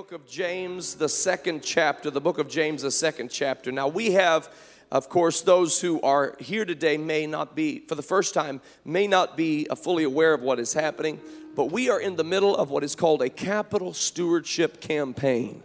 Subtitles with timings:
[0.00, 3.70] book of James, the second chapter, the book of James, the second chapter.
[3.70, 4.50] Now, we have,
[4.90, 9.06] of course, those who are here today may not be, for the first time, may
[9.06, 11.20] not be uh, fully aware of what is happening,
[11.54, 15.62] but we are in the middle of what is called a capital stewardship campaign.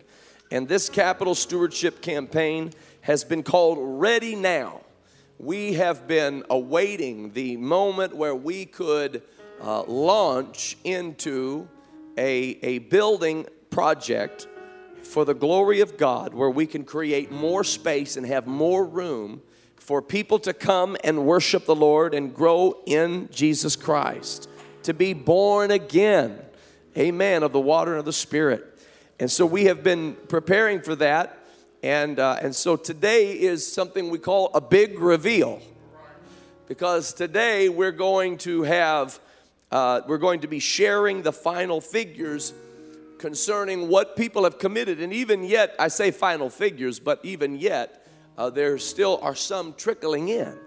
[0.52, 2.74] And this capital stewardship campaign
[3.04, 4.82] has been called Ready Now.
[5.40, 9.22] We have been awaiting the moment where we could
[9.62, 11.70] uh, launch into
[12.18, 13.46] a, a building
[13.76, 14.48] project
[15.04, 19.42] for the glory of God where we can create more space and have more room
[19.76, 24.48] for people to come and worship the Lord and grow in Jesus Christ,
[24.84, 26.40] to be born again,
[26.98, 28.64] amen, of the water and of the Spirit.
[29.20, 31.38] And so we have been preparing for that.
[31.84, 35.62] And, uh, and so today is something we call a big reveal.
[36.70, 39.20] Because today we're going to have,
[39.70, 42.54] uh, we're going to be sharing the final figures
[43.18, 45.02] concerning what people have committed.
[45.02, 48.06] And even yet, I say final figures, but even yet,
[48.38, 50.58] uh, there still are some trickling in.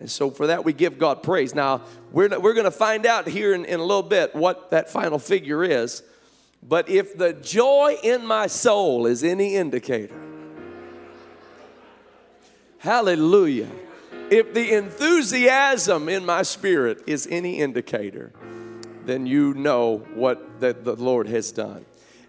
[0.00, 1.54] And so for that, we give God praise.
[1.54, 1.82] Now,
[2.12, 5.18] we're, we're going to find out here in, in a little bit what that final
[5.18, 6.02] figure is.
[6.62, 10.20] But if the joy in my soul is any indicator,
[12.78, 13.70] hallelujah.
[14.30, 18.32] If the enthusiasm in my spirit is any indicator,
[19.04, 21.84] then you know what the, the Lord has done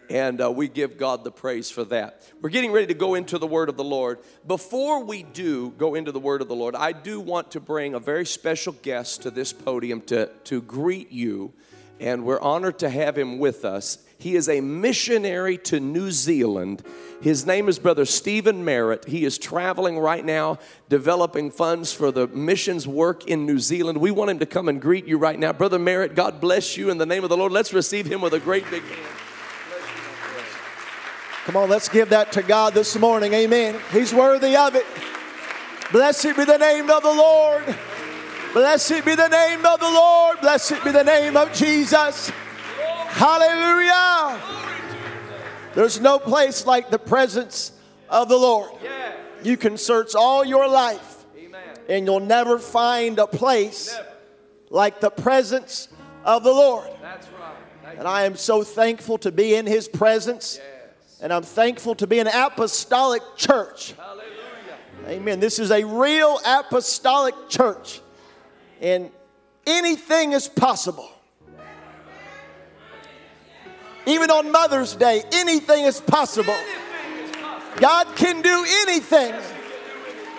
[0.09, 2.21] and uh, we give God the praise for that.
[2.41, 4.19] We're getting ready to go into the Word of the Lord.
[4.45, 7.93] Before we do go into the Word of the Lord, I do want to bring
[7.93, 11.53] a very special guest to this podium to, to greet you,
[11.99, 13.99] and we're honored to have him with us.
[14.17, 16.83] He is a missionary to New Zealand.
[17.21, 19.05] His name is Brother Stephen Merritt.
[19.05, 20.59] He is traveling right now,
[20.89, 23.97] developing funds for the missions work in New Zealand.
[23.97, 25.53] We want him to come and greet you right now.
[25.53, 27.51] Brother Merritt, God bless you in the name of the Lord.
[27.51, 29.24] Let's receive him with a great big hand.
[31.45, 33.31] Come on, let's give that to God this morning.
[33.33, 33.79] Amen.
[33.91, 34.83] He's worthy of it.
[35.91, 37.63] Blessed be the name of the Lord.
[38.51, 40.41] Blessed be the name of the Lord.
[40.41, 42.31] Blessed be the name of Jesus.
[43.09, 44.41] Hallelujah.
[45.75, 47.73] There's no place like the presence
[48.09, 48.71] of the Lord.
[49.43, 51.25] You can search all your life
[51.87, 53.95] and you'll never find a place
[54.71, 55.89] like the presence
[56.23, 56.89] of the Lord.
[57.99, 60.59] And I am so thankful to be in His presence.
[61.21, 63.93] And I'm thankful to be an apostolic church.
[63.93, 64.25] Hallelujah.
[65.07, 65.39] Amen.
[65.39, 68.01] This is a real apostolic church.
[68.81, 69.09] And
[69.65, 71.09] anything is possible.
[74.05, 76.57] Even on Mother's Day, anything is possible.
[77.77, 79.33] God can do anything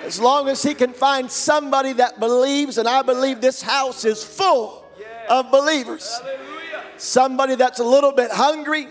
[0.04, 2.78] as long as He can find somebody that believes.
[2.78, 4.84] And I believe this house is full
[5.28, 6.20] of believers.
[6.97, 8.86] Somebody that's a little bit hungry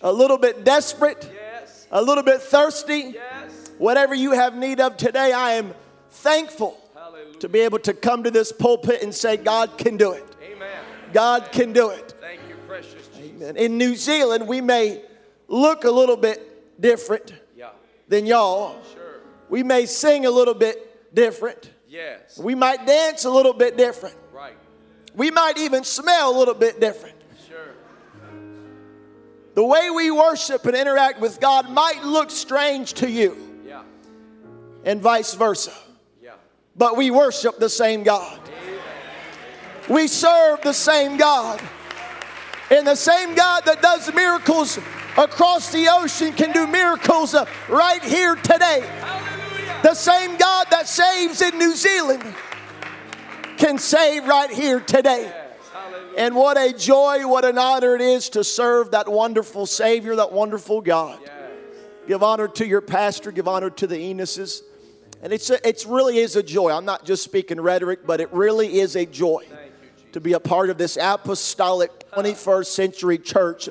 [0.00, 1.86] a little bit desperate, yes.
[1.90, 3.70] a little bit thirsty, yes.
[3.78, 5.74] whatever you have need of today, I am
[6.10, 7.38] thankful Hallelujah.
[7.38, 10.24] to be able to come to this pulpit and say, God can do it.
[10.42, 10.68] Amen.
[11.12, 11.52] God Amen.
[11.52, 12.14] can do it.
[12.20, 13.42] Thank you, precious Jesus.
[13.42, 13.56] Amen.
[13.56, 15.02] In New Zealand, we may
[15.48, 17.70] look a little bit different yeah.
[18.08, 18.76] than y'all.
[18.92, 19.20] Sure.
[19.48, 21.70] We may sing a little bit different.
[21.88, 22.38] Yes.
[22.38, 24.14] We might dance a little bit different.
[24.32, 24.56] Right.
[25.14, 27.17] We might even smell a little bit different.
[29.58, 33.36] The way we worship and interact with God might look strange to you,
[33.66, 33.82] yeah.
[34.84, 35.72] and vice versa.
[36.22, 36.34] Yeah.
[36.76, 38.38] But we worship the same God.
[38.46, 38.80] Amen.
[39.88, 41.60] We serve the same God.
[42.70, 44.78] And the same God that does miracles
[45.16, 48.82] across the ocean can do miracles uh, right here today.
[48.82, 49.80] Hallelujah.
[49.82, 52.22] The same God that saves in New Zealand
[53.56, 55.47] can save right here today.
[56.16, 60.32] And what a joy, what an honor it is to serve that wonderful Savior, that
[60.32, 61.18] wonderful God.
[61.22, 61.32] Yes.
[62.06, 64.62] Give honor to your pastor, give honor to the Enuses.
[65.22, 66.70] And it's, a, it's really is a joy.
[66.70, 69.56] I'm not just speaking rhetoric, but it really is a joy you,
[70.12, 73.68] to be a part of this apostolic 21st century church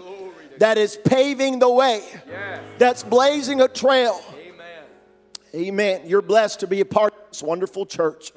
[0.59, 2.61] that is paving the way, yes.
[2.77, 4.19] that's blazing a trail.
[4.33, 5.67] Amen.
[5.67, 6.01] Amen.
[6.05, 8.31] You're blessed to be a part of this wonderful church.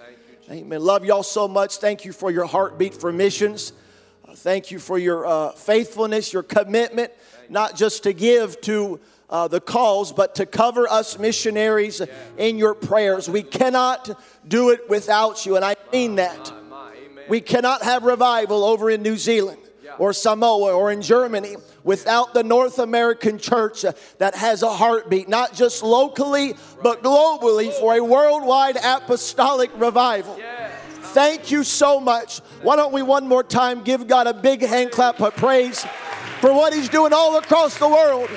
[0.50, 0.80] Amen.
[0.80, 1.76] Love y'all so much.
[1.76, 3.72] Thank you for your heartbeat for missions.
[4.34, 7.12] Thank you for your uh, faithfulness, your commitment,
[7.48, 8.98] not just to give to
[9.28, 12.02] uh, the cause, but to cover us missionaries
[12.36, 13.30] in your prayers.
[13.30, 14.10] We cannot
[14.46, 16.52] do it without you, and I mean that.
[17.28, 19.60] We cannot have revival over in New Zealand
[19.98, 23.84] or Samoa or in Germany without the North American church
[24.18, 30.38] that has a heartbeat, not just locally, but globally for a worldwide apostolic revival.
[31.12, 32.38] Thank you so much.
[32.62, 35.84] Why don't we one more time give God a big hand clap of praise
[36.40, 38.30] for what He's doing all across the world?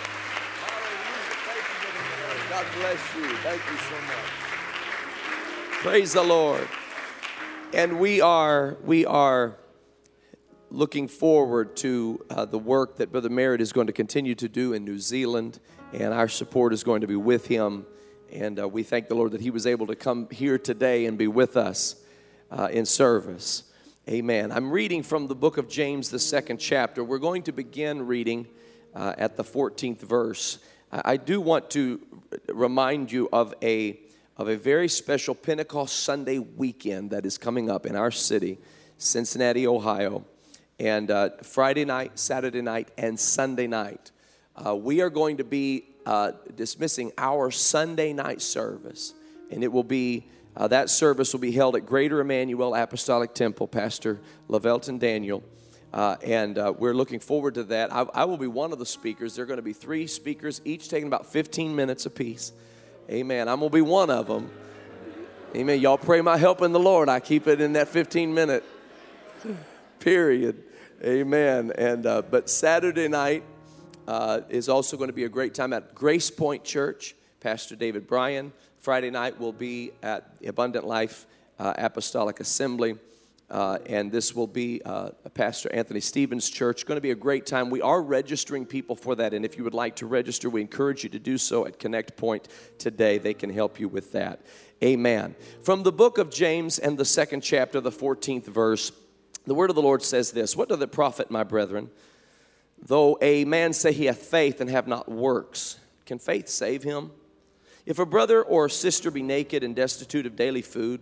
[2.50, 3.36] God bless you.
[3.38, 4.34] Thank you so much.
[5.84, 6.68] Praise the Lord.
[7.74, 9.56] And we are we are
[10.74, 14.74] looking forward to uh, the work that Brother Merritt is going to continue to do
[14.74, 15.60] in New Zealand,
[15.94, 17.86] and our support is going to be with him.
[18.32, 21.16] And uh, we thank the Lord that he was able to come here today and
[21.16, 21.98] be with us
[22.50, 23.66] uh, in service.
[24.10, 24.52] Amen.
[24.52, 27.04] I'm reading from the book of James, the second chapter.
[27.04, 28.48] We're going to begin reading
[28.96, 30.58] uh, at the 14th verse.
[30.92, 32.02] I do want to
[32.52, 34.00] remind you of a,
[34.38, 38.58] of a very special Pentecost Sunday weekend that is coming up in our city,
[38.98, 40.26] Cincinnati, Ohio.
[40.80, 44.12] And uh, Friday night, Saturday night, and Sunday night,
[44.56, 49.14] uh, we are going to be uh, dismissing our Sunday night service.
[49.52, 50.26] And it will be,
[50.58, 55.44] uh, that service will be held at Greater Emmanuel Apostolic Temple, Pastor Lavelton Daniel.
[55.94, 57.94] Uh, and uh, we're looking forward to that.
[57.94, 59.36] I, I, will be one of the speakers.
[59.36, 62.52] There are going to be three speakers, each taking about 15 minutes apiece.
[63.12, 63.48] Amen.
[63.48, 64.50] I'm going to be one of them.
[65.56, 65.80] Amen.
[65.80, 67.10] Y'all pray my help in the Lord.
[67.10, 68.64] I keep it in that 15 minute
[70.04, 70.66] period.
[71.02, 71.72] Amen.
[71.78, 73.44] And uh, but Saturday night
[74.06, 77.16] uh, is also going to be a great time at Grace Point Church.
[77.40, 78.52] Pastor David Bryan.
[78.80, 81.26] Friday night will be at Abundant Life
[81.58, 82.98] uh, Apostolic Assembly.
[83.50, 86.86] Uh, and this will be uh, Pastor Anthony Stevens' church.
[86.86, 87.70] Going to be a great time.
[87.70, 91.04] We are registering people for that, and if you would like to register, we encourage
[91.04, 92.48] you to do so at Connect Point
[92.78, 93.20] today.
[93.20, 94.42] They can help you with that.
[94.84, 95.36] Amen.
[95.62, 98.92] From the book of James and the second chapter, the 14th verse,
[99.46, 101.90] the word of the Lord says this What doth it profit, my brethren,
[102.82, 105.80] though a man say he hath faith and have not works?
[106.06, 107.12] Can faith save him?
[107.86, 111.02] If a brother or a sister be naked and destitute of daily food,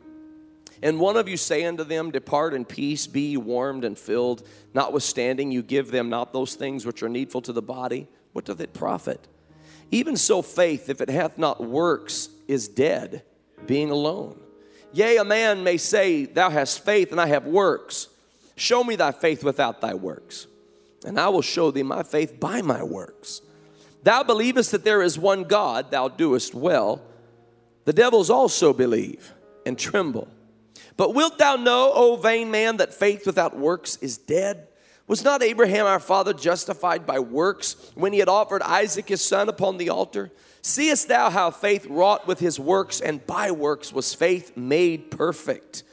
[0.83, 5.51] and one of you say unto them, Depart in peace, be warmed and filled, notwithstanding
[5.51, 8.73] you give them not those things which are needful to the body, what doth it
[8.73, 9.27] profit?
[9.91, 13.23] Even so, faith, if it hath not works, is dead,
[13.67, 14.39] being alone.
[14.93, 18.07] Yea, a man may say, Thou hast faith, and I have works.
[18.55, 20.47] Show me thy faith without thy works,
[21.05, 23.41] and I will show thee my faith by my works.
[24.03, 27.01] Thou believest that there is one God, thou doest well.
[27.85, 29.33] The devils also believe
[29.65, 30.27] and tremble.
[30.97, 34.67] But wilt thou know, O vain man, that faith without works is dead?
[35.07, 39.49] Was not Abraham our father justified by works when he had offered Isaac his son
[39.49, 40.31] upon the altar?
[40.61, 45.83] Seest thou how faith wrought with his works, and by works was faith made perfect?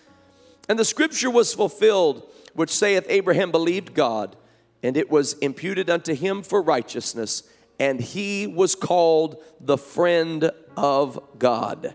[0.69, 4.35] And the scripture was fulfilled, which saith, Abraham believed God,
[4.83, 7.45] and it was imputed unto him for righteousness,
[7.79, 11.95] and he was called the friend of God.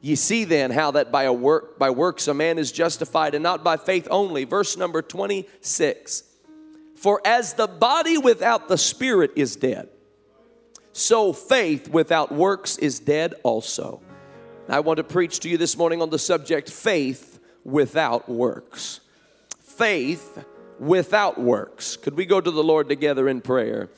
[0.00, 3.42] Ye see then how that by a work by works a man is justified and
[3.42, 4.44] not by faith only.
[4.44, 6.24] Verse number 26.
[6.96, 9.90] For as the body without the spirit is dead,
[10.92, 14.00] so faith without works is dead also.
[14.70, 19.01] I want to preach to you this morning on the subject faith without works.
[19.82, 20.38] Faith
[20.78, 21.96] without works.
[21.96, 23.90] Could we go to the Lord together in prayer?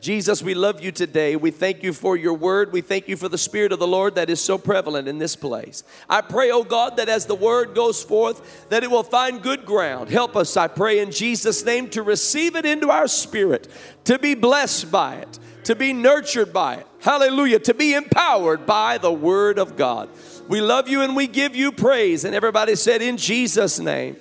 [0.00, 1.36] Jesus, we love you today.
[1.36, 2.72] We thank you for your word.
[2.72, 5.36] We thank you for the Spirit of the Lord that is so prevalent in this
[5.36, 5.84] place.
[6.08, 9.66] I pray, oh God, that as the word goes forth, that it will find good
[9.66, 10.08] ground.
[10.08, 13.68] Help us, I pray, in Jesus' name, to receive it into our spirit,
[14.04, 16.86] to be blessed by it, to be nurtured by it.
[17.00, 17.58] Hallelujah.
[17.58, 20.08] To be empowered by the word of God.
[20.48, 22.24] We love you and we give you praise.
[22.24, 24.16] And everybody said, in Jesus' name.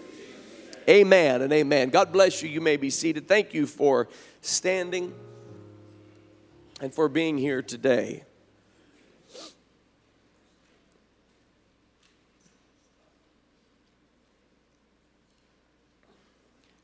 [0.90, 1.90] Amen and amen.
[1.90, 2.50] God bless you.
[2.50, 3.28] You may be seated.
[3.28, 4.08] Thank you for
[4.42, 5.14] standing
[6.80, 8.24] and for being here today.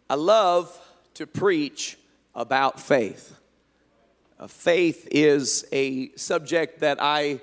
[0.09, 0.79] I love
[1.13, 1.97] to preach
[2.35, 3.35] about faith.
[4.39, 7.39] Uh, faith is a subject that I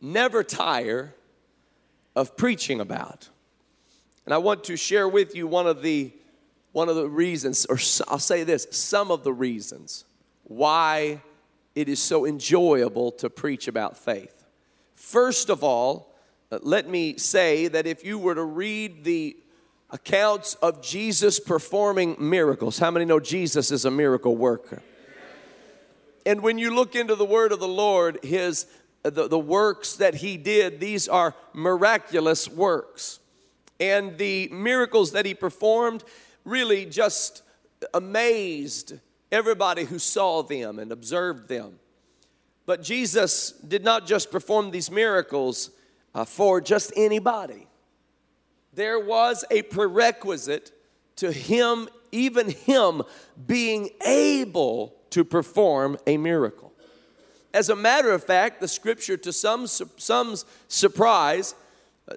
[0.00, 1.14] never tire
[2.16, 3.28] of preaching about.
[4.30, 6.12] And I want to share with you one of the
[6.70, 10.04] one of the reasons or I'll say this, some of the reasons
[10.44, 11.20] why
[11.74, 14.44] it is so enjoyable to preach about faith.
[14.94, 16.14] First of all,
[16.52, 19.36] uh, let me say that if you were to read the
[19.90, 24.80] accounts of Jesus performing miracles, how many know Jesus is a miracle worker?
[26.24, 28.66] And when you look into the word of the Lord, his
[29.04, 33.16] uh, the, the works that he did, these are miraculous works.
[33.80, 36.04] And the miracles that he performed
[36.44, 37.42] really just
[37.94, 38.98] amazed
[39.32, 41.78] everybody who saw them and observed them.
[42.66, 45.70] But Jesus did not just perform these miracles
[46.14, 47.66] uh, for just anybody.
[48.74, 50.72] There was a prerequisite
[51.16, 53.02] to him, even him,
[53.46, 56.72] being able to perform a miracle.
[57.52, 60.36] As a matter of fact, the scripture, to some, some
[60.68, 61.54] surprise,
[62.08, 62.14] uh,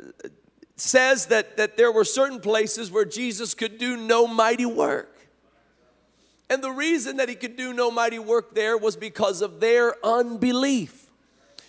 [0.84, 5.10] says that, that there were certain places where Jesus could do no mighty work.
[6.50, 9.96] And the reason that he could do no mighty work there was because of their
[10.06, 11.10] unbelief.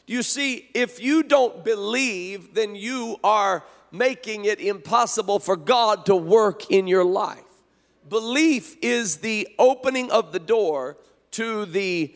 [0.06, 6.16] You see, if you don't believe, then you are making it impossible for God to
[6.16, 7.38] work in your life.
[8.09, 10.99] Belief is the opening of the door
[11.30, 12.14] to the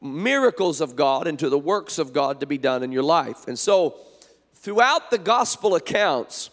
[0.00, 3.48] miracles of God and to the works of God to be done in your life.
[3.48, 3.98] And so,
[4.64, 6.48] throughout the gospel accounts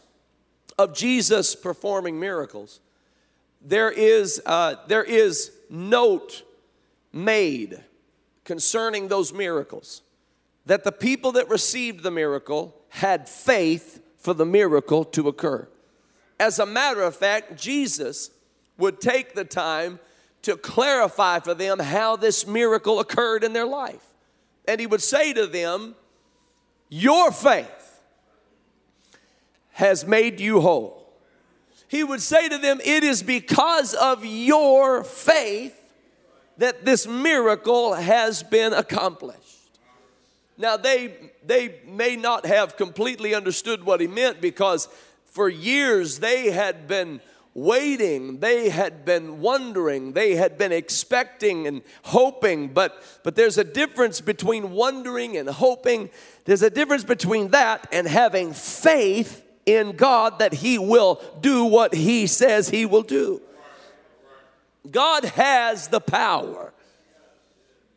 [0.78, 2.82] of Jesus performing miracles,
[3.62, 6.44] there is, uh, there is note
[7.14, 7.82] made
[8.44, 10.02] concerning those miracles
[10.66, 15.66] that the people that received the miracle had faith for the miracle to occur.
[16.38, 18.30] As a matter of fact, Jesus
[18.78, 20.00] would take the time
[20.42, 24.06] to clarify for them how this miracle occurred in their life.
[24.68, 25.96] And he would say to them,
[26.90, 27.81] Your faith
[29.82, 31.12] has made you whole.
[31.88, 35.76] He would say to them, It is because of your faith
[36.58, 39.40] that this miracle has been accomplished.
[40.56, 44.88] Now, they, they may not have completely understood what he meant because
[45.26, 47.20] for years they had been
[47.54, 53.64] waiting they had been wondering they had been expecting and hoping but but there's a
[53.64, 56.10] difference between wondering and hoping
[56.46, 61.94] there's a difference between that and having faith in God that he will do what
[61.94, 63.42] he says he will do
[64.90, 66.74] God has the power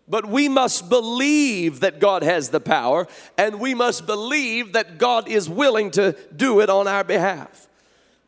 [0.06, 3.06] but we must believe that God has the power,
[3.38, 7.68] and we must believe that God is willing to do it on our behalf.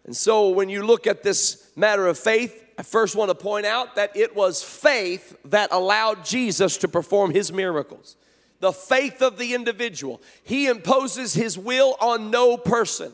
[0.04, 3.66] And so, when you look at this matter of faith, I first want to point
[3.66, 8.16] out that it was faith that allowed Jesus to perform his miracles.
[8.60, 10.22] The faith of the individual.
[10.42, 13.12] He imposes his will on no person.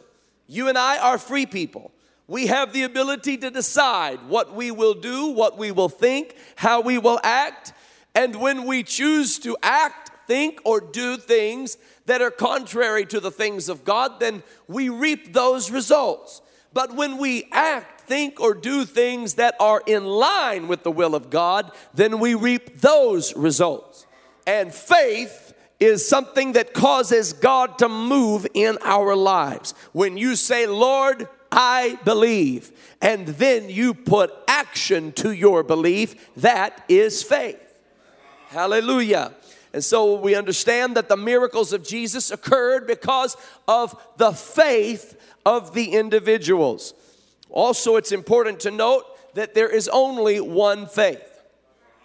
[0.52, 1.92] You and I are free people.
[2.28, 6.80] We have the ability to decide what we will do, what we will think, how
[6.80, 7.72] we will act
[8.14, 13.30] and when we choose to act, think, or do things that are contrary to the
[13.30, 16.42] things of God, then we reap those results.
[16.74, 21.14] But when we act, think, or do things that are in line with the will
[21.14, 24.06] of God, then we reap those results.
[24.46, 25.51] And faith
[25.82, 29.74] is something that causes God to move in our lives.
[29.92, 32.70] When you say, Lord, I believe,
[33.00, 37.58] and then you put action to your belief, that is faith.
[38.50, 39.32] Hallelujah.
[39.72, 43.36] And so we understand that the miracles of Jesus occurred because
[43.66, 46.94] of the faith of the individuals.
[47.50, 51.28] Also, it's important to note that there is only one faith.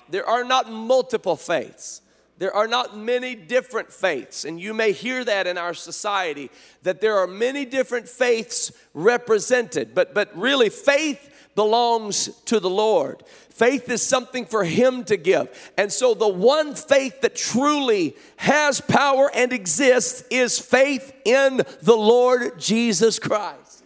[0.10, 2.02] There are not multiple faiths.
[2.40, 6.52] There are not many different faiths, and you may hear that in our society
[6.84, 13.24] that there are many different faiths represented, but, but really, faith belongs to the Lord.
[13.50, 15.72] Faith is something for Him to give.
[15.76, 21.98] And so, the one faith that truly has power and exists is faith in the
[21.98, 23.84] Lord Jesus Christ.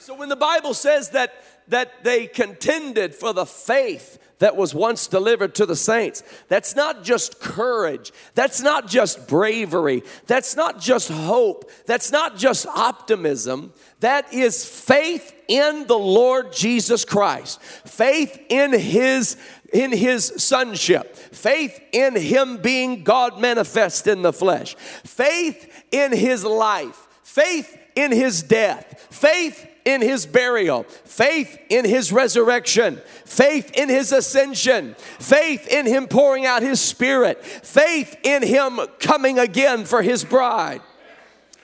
[0.00, 1.32] So, when the Bible says that,
[1.72, 6.24] that they contended for the faith, that was once delivered to the saints.
[6.48, 8.10] That's not just courage.
[8.34, 10.02] That's not just bravery.
[10.26, 11.70] That's not just hope.
[11.86, 13.72] That's not just optimism.
[14.00, 17.62] That is faith in the Lord Jesus Christ.
[17.62, 19.36] Faith in his
[19.72, 21.14] in his sonship.
[21.14, 24.74] Faith in him being God manifest in the flesh.
[25.04, 27.06] Faith in his life.
[27.22, 29.06] Faith in his death.
[29.10, 36.06] Faith in his burial, faith in his resurrection, faith in his ascension, faith in him
[36.06, 40.80] pouring out his spirit, faith in him coming again for his bride,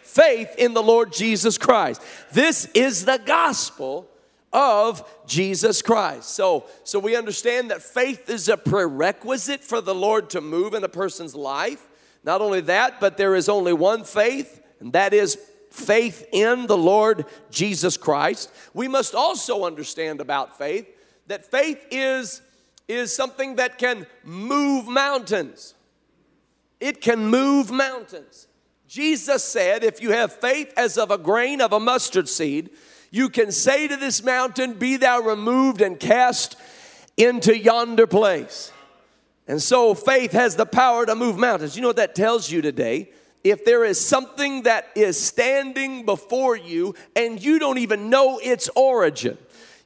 [0.02, 2.02] faith in the Lord Jesus Christ.
[2.32, 4.08] This is the gospel
[4.52, 6.30] of Jesus Christ.
[6.30, 10.82] So, so we understand that faith is a prerequisite for the Lord to move in
[10.84, 11.86] a person's life.
[12.24, 15.38] Not only that, but there is only one faith, and that is
[15.78, 20.86] faith in the Lord Jesus Christ, we must also understand about faith
[21.26, 22.42] that faith is,
[22.88, 25.74] is something that can move mountains.
[26.80, 28.46] It can move mountains.
[28.86, 32.70] Jesus said, if you have faith as of a grain of a mustard seed,
[33.10, 36.56] you can say to this mountain, Be thou removed and cast
[37.16, 38.72] into yonder place.
[39.46, 41.74] And so faith has the power to move mountains.
[41.74, 43.10] You know what that tells you today?
[43.44, 48.68] If there is something that is standing before you and you don't even know its
[48.74, 49.38] origin,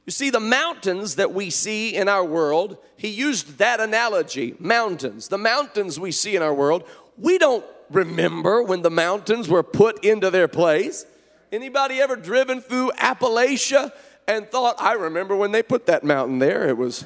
[0.05, 5.29] You see, the mountains that we see in our world, he used that analogy mountains.
[5.29, 6.83] The mountains we see in our world,
[7.17, 11.05] we don't remember when the mountains were put into their place.
[11.53, 13.93] Anybody ever driven through Appalachia
[14.27, 16.67] and thought, I remember when they put that mountain there?
[16.67, 17.05] It was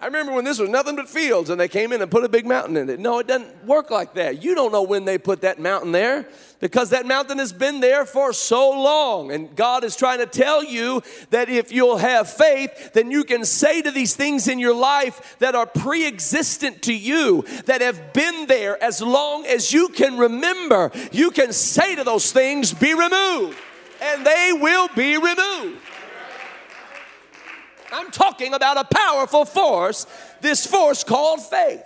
[0.00, 2.28] I remember when this was nothing but fields and they came in and put a
[2.28, 3.00] big mountain in it.
[3.00, 4.40] No, it doesn't work like that.
[4.44, 6.28] You don't know when they put that mountain there
[6.60, 9.32] because that mountain has been there for so long.
[9.32, 13.44] And God is trying to tell you that if you'll have faith, then you can
[13.44, 18.12] say to these things in your life that are pre existent to you, that have
[18.12, 22.94] been there as long as you can remember, you can say to those things, be
[22.94, 23.58] removed,
[24.00, 25.80] and they will be removed.
[27.92, 30.06] I'm talking about a powerful force,
[30.40, 31.82] this force called faith.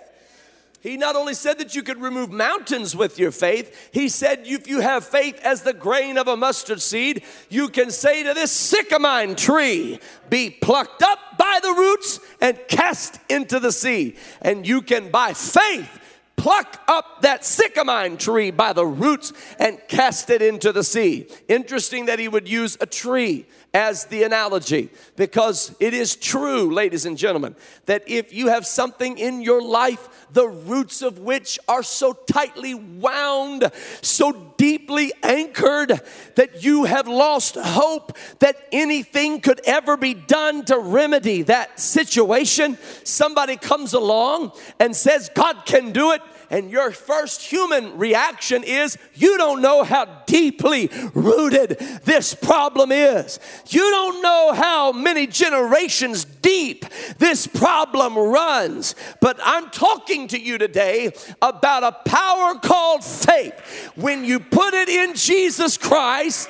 [0.83, 4.67] He not only said that you could remove mountains with your faith, he said if
[4.67, 8.51] you have faith as the grain of a mustard seed, you can say to this
[8.51, 14.17] sycamine tree, be plucked up by the roots and cast into the sea.
[14.41, 16.01] And you can, by faith,
[16.35, 21.27] pluck up that sycamine tree by the roots and cast it into the sea.
[21.47, 27.05] Interesting that he would use a tree as the analogy because it is true, ladies
[27.05, 27.55] and gentlemen,
[27.87, 32.75] that if you have something in your life, the roots of which are so tightly
[32.75, 35.99] wound, so deeply anchored,
[36.35, 42.77] that you have lost hope that anything could ever be done to remedy that situation,
[43.03, 48.97] somebody comes along and says, God can do it and your first human reaction is
[49.13, 53.39] you don't know how deeply rooted this problem is.
[53.69, 56.85] You don't know how many generations deep
[57.17, 58.95] this problem runs.
[59.19, 63.91] But I'm talking to you today about a power called faith.
[63.95, 66.49] When you put it in Jesus Christ,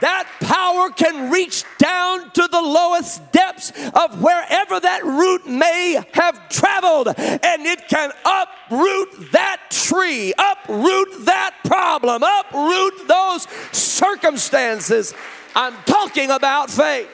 [0.00, 6.48] that power can reach down to the lowest depths of wherever that root may have
[6.48, 15.14] traveled, and it can uproot that tree, uproot that problem, uproot those circumstances.
[15.54, 17.08] I'm talking about faith.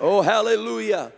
[0.00, 1.12] Oh, hallelujah.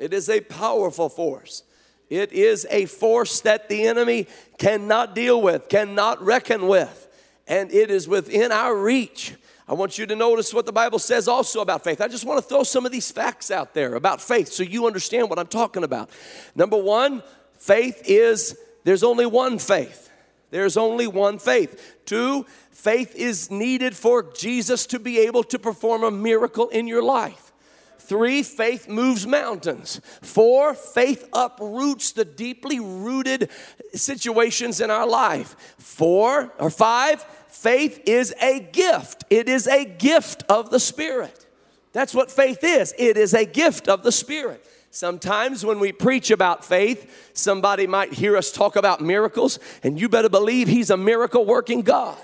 [0.00, 1.64] It is a powerful force.
[2.08, 4.26] It is a force that the enemy
[4.58, 7.01] cannot deal with, cannot reckon with
[7.46, 9.34] and it is within our reach.
[9.68, 12.00] I want you to notice what the Bible says also about faith.
[12.00, 14.86] I just want to throw some of these facts out there about faith so you
[14.86, 16.10] understand what I'm talking about.
[16.54, 17.22] Number one,
[17.56, 20.10] faith is there's only one faith.
[20.50, 21.96] There's only one faith.
[22.04, 27.02] Two, faith is needed for Jesus to be able to perform a miracle in your
[27.02, 27.51] life.
[28.12, 29.98] Three, faith moves mountains.
[30.20, 33.48] Four, faith uproots the deeply rooted
[33.94, 35.56] situations in our life.
[35.78, 39.24] Four or five, faith is a gift.
[39.30, 41.46] It is a gift of the Spirit.
[41.94, 42.92] That's what faith is.
[42.98, 44.62] It is a gift of the Spirit.
[44.90, 50.10] Sometimes when we preach about faith, somebody might hear us talk about miracles, and you
[50.10, 52.18] better believe He's a miracle working God.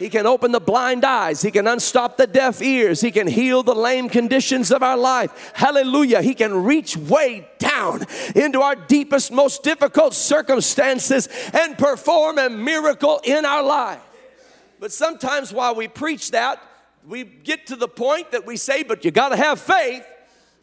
[0.00, 1.42] He can open the blind eyes.
[1.42, 3.02] He can unstop the deaf ears.
[3.02, 5.52] He can heal the lame conditions of our life.
[5.54, 6.22] Hallelujah.
[6.22, 13.20] He can reach way down into our deepest, most difficult circumstances and perform a miracle
[13.24, 14.00] in our life.
[14.80, 16.62] But sometimes while we preach that,
[17.06, 20.06] we get to the point that we say, but you got to have faith.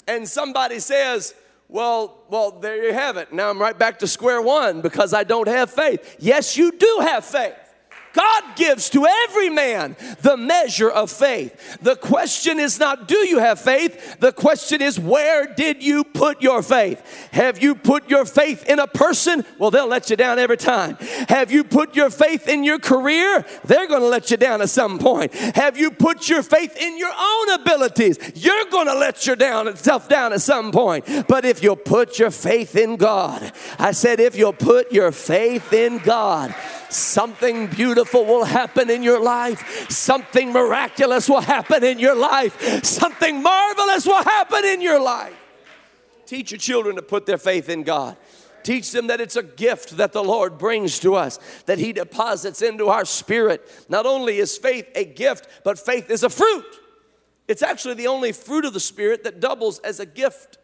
[0.07, 1.35] And somebody says,
[1.69, 3.31] well, well, there you have it.
[3.31, 6.15] Now I'm right back to square one because I don't have faith.
[6.17, 7.53] Yes, you do have faith.
[8.13, 11.77] God gives to every man the measure of faith.
[11.81, 14.19] The question is not, do you have faith?
[14.19, 17.29] The question is, where did you put your faith?
[17.31, 19.45] Have you put your faith in a person?
[19.59, 20.97] Well, they'll let you down every time.
[21.29, 23.45] Have you put your faith in your career?
[23.65, 25.33] They're going to let you down at some point.
[25.33, 28.17] Have you put your faith in your own abilities?
[28.35, 31.05] You're going to let yourself down at some point.
[31.27, 35.73] But if you'll put your faith in God, I said, if you'll put your faith
[35.73, 36.55] in God,
[36.89, 43.41] something beautiful will happen in your life, something miraculous will happen in your life, something
[43.41, 45.35] marvelous will happen in your life.
[46.25, 48.17] Teach your children to put their faith in God.
[48.63, 52.61] Teach them that it's a gift that the Lord brings to us, that He deposits
[52.61, 53.85] into our spirit.
[53.87, 56.65] Not only is faith a gift, but faith is a fruit.
[57.47, 60.57] It's actually the only fruit of the Spirit that doubles as a gift,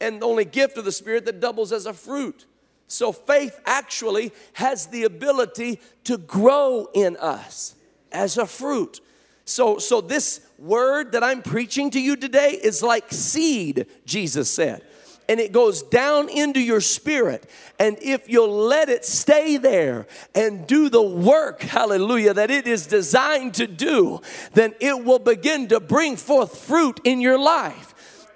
[0.00, 2.46] and the only gift of the Spirit that doubles as a fruit.
[2.88, 7.76] So faith actually has the ability to grow in us
[8.10, 9.00] as a fruit.
[9.44, 14.82] So, so this word that I'm preaching to you today is like seed, Jesus said.
[15.28, 17.48] and it goes down into your spirit.
[17.78, 22.86] And if you'll let it stay there and do the work, hallelujah, that it is
[22.86, 24.22] designed to do,
[24.54, 27.87] then it will begin to bring forth fruit in your life.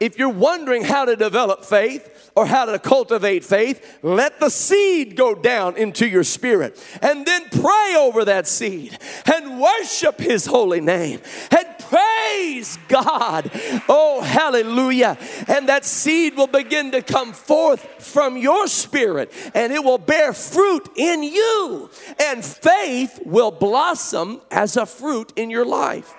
[0.02, 5.16] If you're wondering how to develop faith, or how to cultivate faith, let the seed
[5.16, 6.82] go down into your spirit.
[7.02, 8.98] And then pray over that seed
[9.32, 13.50] and worship His holy name and praise God.
[13.88, 15.18] Oh, hallelujah.
[15.46, 20.32] And that seed will begin to come forth from your spirit and it will bear
[20.32, 21.90] fruit in you.
[22.18, 26.14] And faith will blossom as a fruit in your life.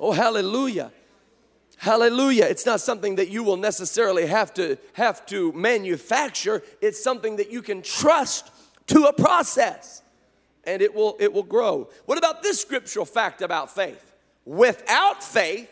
[0.00, 0.92] Oh, hallelujah.
[1.78, 2.44] Hallelujah.
[2.44, 6.62] It's not something that you will necessarily have to have to manufacture.
[6.80, 8.50] It's something that you can trust
[8.88, 10.02] to a process
[10.64, 11.88] and it will it will grow.
[12.04, 14.12] What about this scriptural fact about faith?
[14.44, 15.70] Without faith,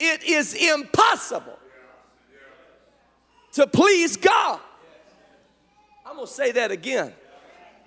[0.00, 1.58] it is impossible
[3.52, 4.58] to please God.
[6.04, 7.12] I'm going to say that again.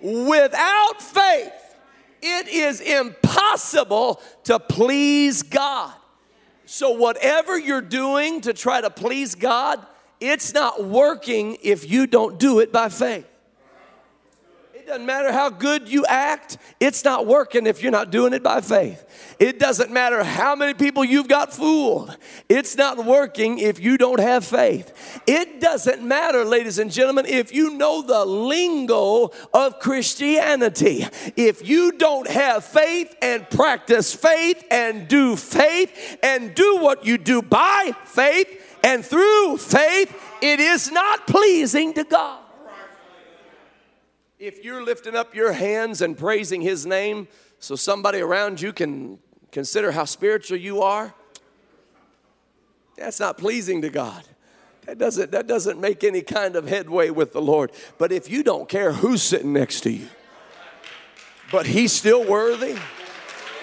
[0.00, 1.52] Without faith,
[2.22, 5.92] it is impossible to please God.
[6.74, 9.86] So, whatever you're doing to try to please God,
[10.18, 13.28] it's not working if you don't do it by faith.
[14.84, 18.42] It doesn't matter how good you act, it's not working if you're not doing it
[18.42, 19.34] by faith.
[19.38, 22.14] It doesn't matter how many people you've got fooled,
[22.50, 25.22] it's not working if you don't have faith.
[25.26, 31.06] It doesn't matter, ladies and gentlemen, if you know the lingo of Christianity.
[31.34, 37.16] If you don't have faith and practice faith and do faith and do what you
[37.16, 42.43] do by faith and through faith, it is not pleasing to God.
[44.44, 47.28] If you're lifting up your hands and praising His name
[47.60, 49.18] so somebody around you can
[49.50, 51.14] consider how spiritual you are,
[52.94, 54.22] that's not pleasing to God.
[54.84, 57.72] That doesn't, that doesn't make any kind of headway with the Lord.
[57.96, 60.08] But if you don't care who's sitting next to you,
[61.50, 62.76] but He's still worthy,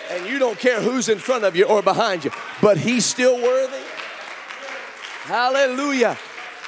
[0.10, 3.36] and you don't care who's in front of you or behind you, but He's still
[3.40, 3.84] worthy,
[5.26, 6.18] hallelujah.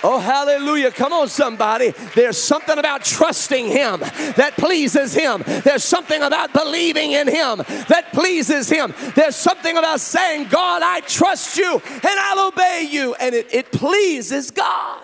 [0.03, 0.91] Oh, hallelujah.
[0.91, 1.91] Come on, somebody.
[2.13, 4.01] There's something about trusting Him
[4.35, 5.43] that pleases Him.
[5.63, 8.93] There's something about believing in Him that pleases Him.
[9.15, 13.15] There's something about saying, God, I trust you and I'll obey you.
[13.15, 15.01] And it, it pleases God.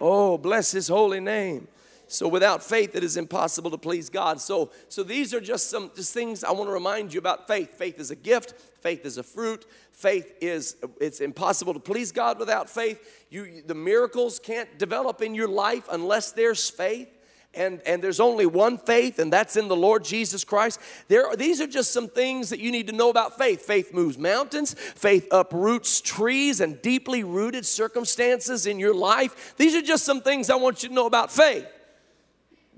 [0.00, 1.68] Oh, bless His holy name.
[2.08, 4.40] So without faith, it is impossible to please God.
[4.40, 7.74] So, so these are just some just things I want to remind you about faith.
[7.74, 8.54] Faith is a gift.
[8.86, 9.66] Faith is a fruit.
[9.90, 13.26] Faith is it's impossible to please God without faith.
[13.30, 17.08] You the miracles can't develop in your life unless there's faith.
[17.52, 20.78] And, and there's only one faith, and that's in the Lord Jesus Christ.
[21.08, 23.62] There are, these are just some things that you need to know about faith.
[23.62, 29.56] Faith moves mountains, faith uproots trees and deeply rooted circumstances in your life.
[29.56, 31.66] These are just some things I want you to know about faith.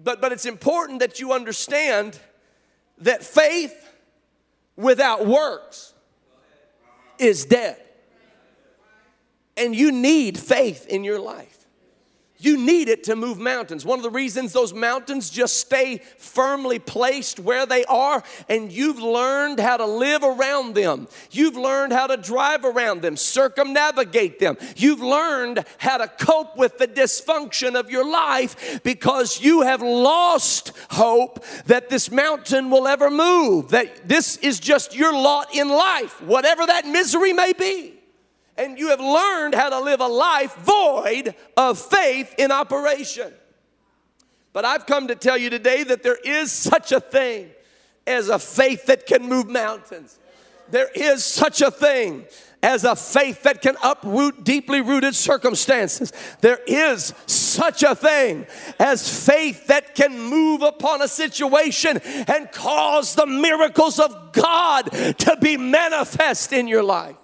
[0.02, 2.18] But, but it's important that you understand
[2.96, 3.84] that faith
[4.78, 5.92] without works
[7.18, 7.80] is dead.
[9.56, 11.57] And you need faith in your life.
[12.40, 13.84] You need it to move mountains.
[13.84, 19.00] One of the reasons those mountains just stay firmly placed where they are, and you've
[19.00, 21.08] learned how to live around them.
[21.32, 24.56] You've learned how to drive around them, circumnavigate them.
[24.76, 30.70] You've learned how to cope with the dysfunction of your life because you have lost
[30.90, 36.22] hope that this mountain will ever move, that this is just your lot in life,
[36.22, 37.97] whatever that misery may be
[38.58, 43.32] and you have learned how to live a life void of faith in operation.
[44.52, 47.50] But I've come to tell you today that there is such a thing
[48.06, 50.18] as a faith that can move mountains.
[50.70, 52.26] There is such a thing
[52.62, 56.12] as a faith that can uproot deeply rooted circumstances.
[56.40, 58.46] There is such a thing
[58.80, 65.38] as faith that can move upon a situation and cause the miracles of God to
[65.40, 67.16] be manifest in your life.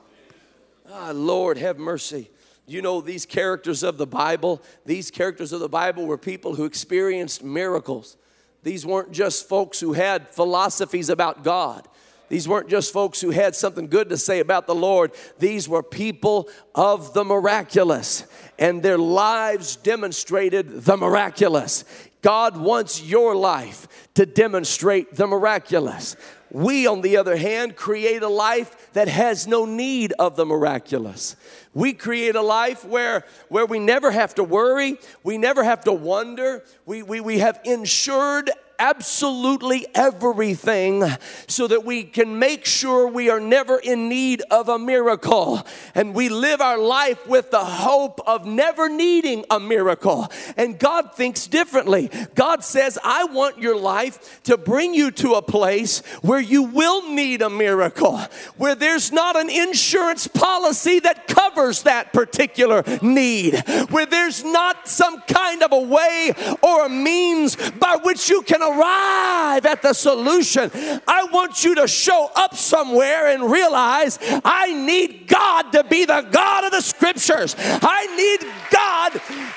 [0.97, 2.31] Ah, Lord, have mercy.
[2.69, 6.65] You know, these characters of the Bible, these characters of the Bible were people who
[6.65, 8.17] experienced miracles.
[8.63, 11.89] These weren't just folks who had philosophies about God.
[12.29, 15.11] These weren't just folks who had something good to say about the Lord.
[15.41, 18.25] These were people of the miraculous,
[18.59, 21.85] and their lives demonstrated the miraculous.
[22.23, 26.17] God wants your life to demonstrate the miraculous.
[26.51, 31.35] We, on the other hand, create a life that has no need of the miraculous.
[31.75, 35.93] We create a life where, where we never have to worry, we never have to
[35.93, 41.05] wonder, we, we, we have insured absolutely everything
[41.47, 45.67] so that we can make sure we are never in need of a miracle.
[45.95, 50.31] And we live our life with the hope of never needing a miracle.
[50.57, 52.11] And God thinks differently.
[52.35, 57.11] God says, I want your life to bring you to a place where you will
[57.11, 58.19] need a miracle,
[58.57, 65.21] where there's not an insurance policy that covers that particular need, where there's not some
[65.23, 66.33] kind of a way
[66.63, 70.71] or a means by which you can arrive at the solution.
[71.07, 76.27] I want you to show up somewhere and realize I need God to be the
[76.31, 77.55] God of the scriptures.
[77.59, 79.13] I need God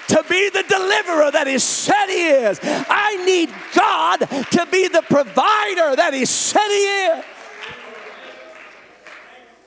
[0.09, 2.59] to be the deliverer that He said He is.
[2.63, 4.17] I need God
[4.51, 7.25] to be the provider that He said He is.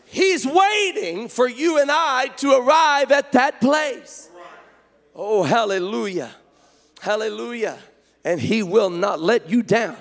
[0.07, 4.29] He's waiting for you and I to arrive at that place.
[5.15, 6.31] Oh, hallelujah.
[7.01, 7.79] Hallelujah.
[8.25, 9.97] And He will not let you down.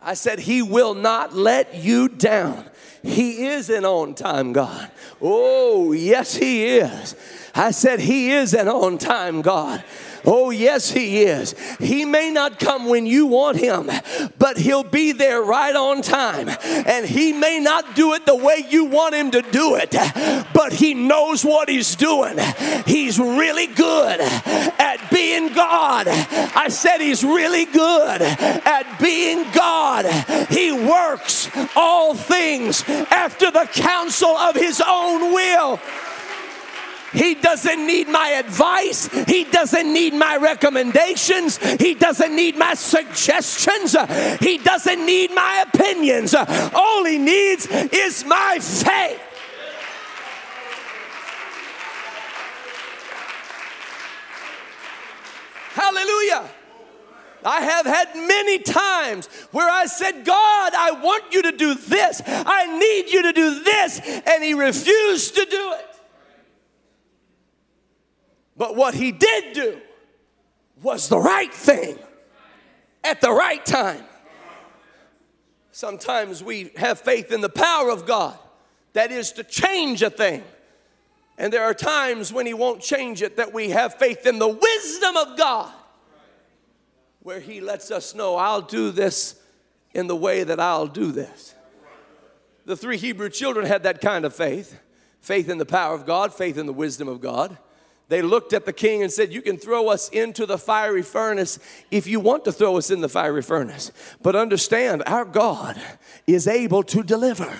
[0.00, 2.66] I said, He will not let you down.
[3.02, 4.90] He is an on time God.
[5.20, 7.16] Oh, yes, He is.
[7.54, 9.84] I said, He is an on time God.
[10.24, 11.54] Oh, yes, He is.
[11.78, 13.90] He may not come when you want Him,
[14.38, 16.48] but He'll be there right on time.
[16.48, 19.90] And He may not do it the way you want Him to do it,
[20.54, 22.38] but He knows what He's doing.
[22.86, 26.06] He's really good at being God.
[26.08, 30.06] I said He's really good at being God.
[30.48, 35.80] He works all things after the counsel of His own will.
[37.12, 39.08] He doesn't need my advice.
[39.26, 41.58] He doesn't need my recommendations.
[41.80, 43.94] He doesn't need my suggestions.
[44.40, 46.34] He doesn't need my opinions.
[46.34, 49.20] All he needs is my faith.
[55.74, 56.50] Hallelujah.
[57.44, 62.22] I have had many times where I said, God, I want you to do this.
[62.24, 64.00] I need you to do this.
[64.26, 65.91] And he refused to do it.
[68.62, 69.80] But what he did do
[70.84, 71.98] was the right thing
[73.02, 74.04] at the right time.
[75.72, 78.38] Sometimes we have faith in the power of God,
[78.92, 80.44] that is to change a thing.
[81.36, 84.46] And there are times when he won't change it that we have faith in the
[84.46, 85.72] wisdom of God,
[87.24, 89.42] where he lets us know, I'll do this
[89.92, 91.56] in the way that I'll do this.
[92.64, 94.78] The three Hebrew children had that kind of faith
[95.20, 97.58] faith in the power of God, faith in the wisdom of God
[98.08, 101.58] they looked at the king and said, You can throw us into the fiery furnace
[101.90, 103.90] if you want to throw us in the fiery furnace.
[104.22, 105.80] But understand, our God
[106.26, 107.52] is able to deliver.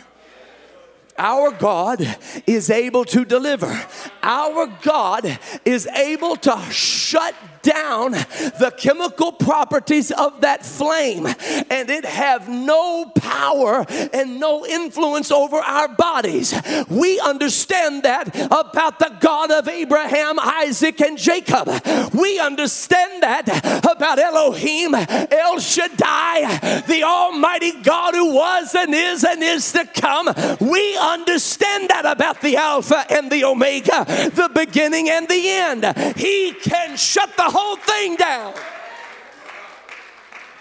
[1.19, 2.07] Our God
[2.47, 3.87] is able to deliver.
[4.23, 12.05] Our God is able to shut down the chemical properties of that flame and it
[12.05, 16.55] have no power and no influence over our bodies.
[16.89, 21.69] We understand that about the God of Abraham, Isaac, and Jacob.
[22.15, 23.49] We understand that
[23.85, 30.27] about Elohim, El Shaddai, the Almighty God who was and is and is to come.
[30.61, 36.17] We understand that about the Alpha and the Omega, the beginning and the end.
[36.17, 38.55] He can shut the whole thing down.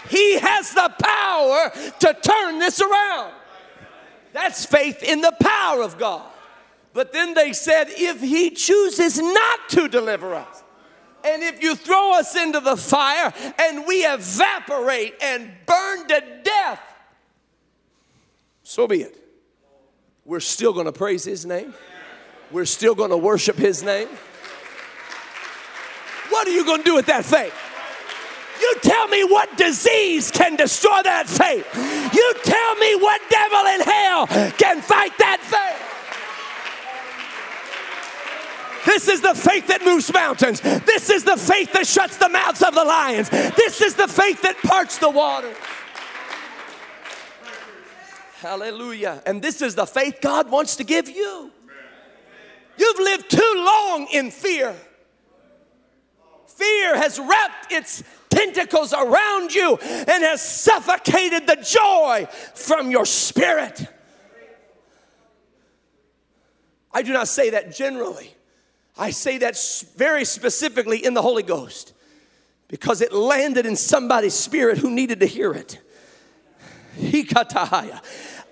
[0.10, 3.34] He has the power to turn this around.
[4.34, 6.30] That's faith in the power of God.
[6.94, 10.64] But then they said, if he chooses not to deliver us,
[11.24, 16.82] and if you throw us into the fire and we evaporate and burn to death,
[18.64, 19.18] so be it.
[20.26, 21.74] We're still going to praise his name.
[22.52, 24.10] We're still going to worship his name.
[26.32, 27.54] What are you going to do with that faith?
[28.60, 31.68] You tell me what disease can destroy that faith.
[32.14, 35.88] You tell me what devil in hell can fight that faith.
[38.86, 40.62] This is the faith that moves mountains.
[40.62, 43.30] This is the faith that shuts the mouths of the lions.
[43.30, 45.54] This is the faith that parts the water.
[48.40, 49.22] Hallelujah.
[49.26, 51.52] And this is the faith God wants to give you.
[52.78, 54.76] You've lived too long in fear.
[56.62, 63.88] Fear has wrapped its tentacles around you and has suffocated the joy from your spirit.
[66.94, 68.36] I do not say that generally.
[68.96, 69.58] I say that
[69.96, 71.94] very specifically in the Holy Ghost
[72.68, 75.80] because it landed in somebody's spirit who needed to hear it.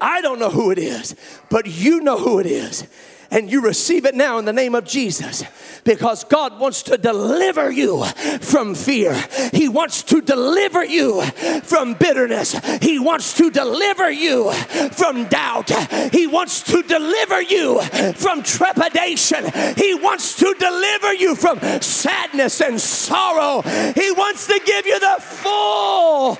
[0.01, 1.15] I don't know who it is,
[1.49, 2.87] but you know who it is.
[3.31, 5.43] And you receive it now in the name of Jesus
[5.83, 8.03] because God wants to deliver you
[8.41, 9.13] from fear.
[9.53, 11.21] He wants to deliver you
[11.63, 12.53] from bitterness.
[12.81, 14.51] He wants to deliver you
[14.91, 15.69] from doubt.
[16.11, 17.81] He wants to deliver you
[18.13, 19.45] from trepidation.
[19.77, 23.61] He wants to deliver you from sadness and sorrow.
[23.61, 26.35] He wants to give you the full,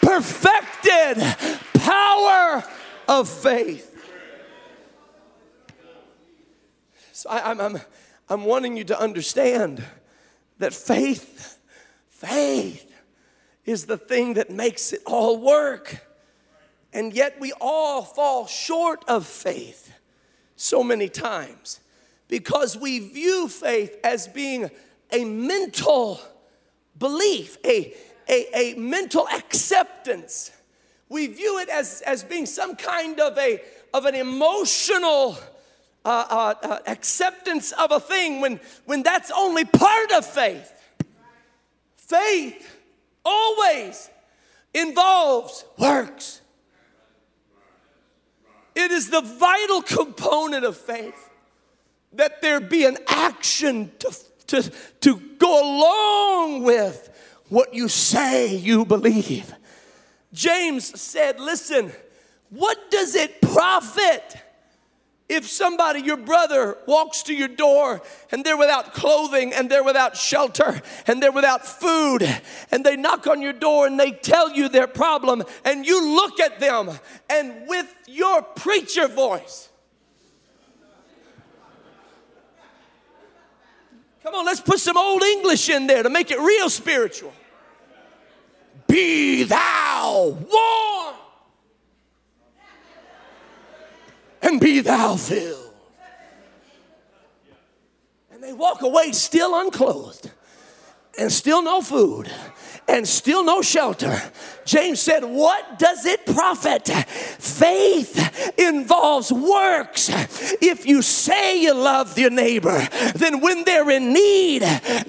[0.00, 1.22] perfected
[1.74, 2.64] power
[3.08, 3.89] of faith.
[7.20, 7.82] So I, am I'm, I'm,
[8.30, 9.84] I'm wanting you to understand
[10.56, 11.58] that faith,
[12.08, 12.90] faith
[13.66, 15.98] is the thing that makes it all work.
[16.94, 19.92] And yet we all fall short of faith
[20.56, 21.80] so many times
[22.26, 24.70] because we view faith as being
[25.12, 26.22] a mental
[26.98, 27.92] belief, a,
[28.30, 30.52] a, a mental acceptance.
[31.10, 33.60] We view it as, as being some kind of, a,
[33.92, 35.36] of an emotional
[36.04, 40.72] uh, uh, acceptance of a thing when, when that's only part of faith.
[41.96, 42.76] Faith
[43.24, 44.10] always
[44.74, 46.40] involves works.
[48.74, 51.30] It is the vital component of faith
[52.12, 57.08] that there be an action to, to, to go along with
[57.48, 59.52] what you say you believe.
[60.32, 61.92] James said, Listen,
[62.48, 64.36] what does it profit?
[65.30, 70.16] If somebody, your brother, walks to your door and they're without clothing and they're without
[70.16, 72.28] shelter and they're without food
[72.72, 76.40] and they knock on your door and they tell you their problem and you look
[76.40, 76.90] at them
[77.28, 79.68] and with your preacher voice,
[84.24, 87.32] Come on, let's put some old English in there to make it real spiritual.
[88.88, 91.14] Be thou warm
[94.50, 95.72] and be thou filled.
[98.32, 100.30] And they walk away still unclothed
[101.18, 102.30] and still no food
[102.88, 104.20] and still no shelter.
[104.64, 106.88] James said, What does it profit?
[106.88, 110.08] Faith involves works.
[110.60, 114.62] If you say you love your neighbor, then when they're in need,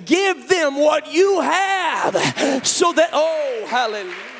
[0.06, 4.31] give them what you have so that, oh, hallelujah.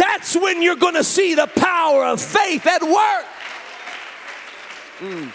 [0.00, 3.26] That's when you're going to see the power of faith at work.
[5.00, 5.32] Mm.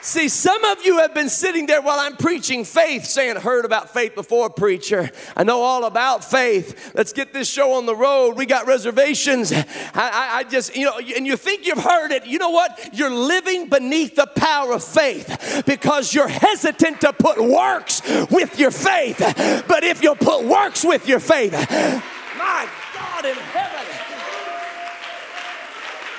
[0.00, 3.92] See, some of you have been sitting there while I'm preaching faith, saying, Heard about
[3.92, 5.10] faith before, preacher.
[5.36, 6.92] I know all about faith.
[6.94, 8.36] Let's get this show on the road.
[8.36, 9.52] We got reservations.
[9.52, 12.26] I, I, I, just, you know, and you think you've heard it.
[12.26, 12.90] You know what?
[12.92, 18.72] You're living beneath the power of faith because you're hesitant to put works with your
[18.72, 19.18] faith.
[19.68, 23.78] But if you put works with your faith, my God in heaven,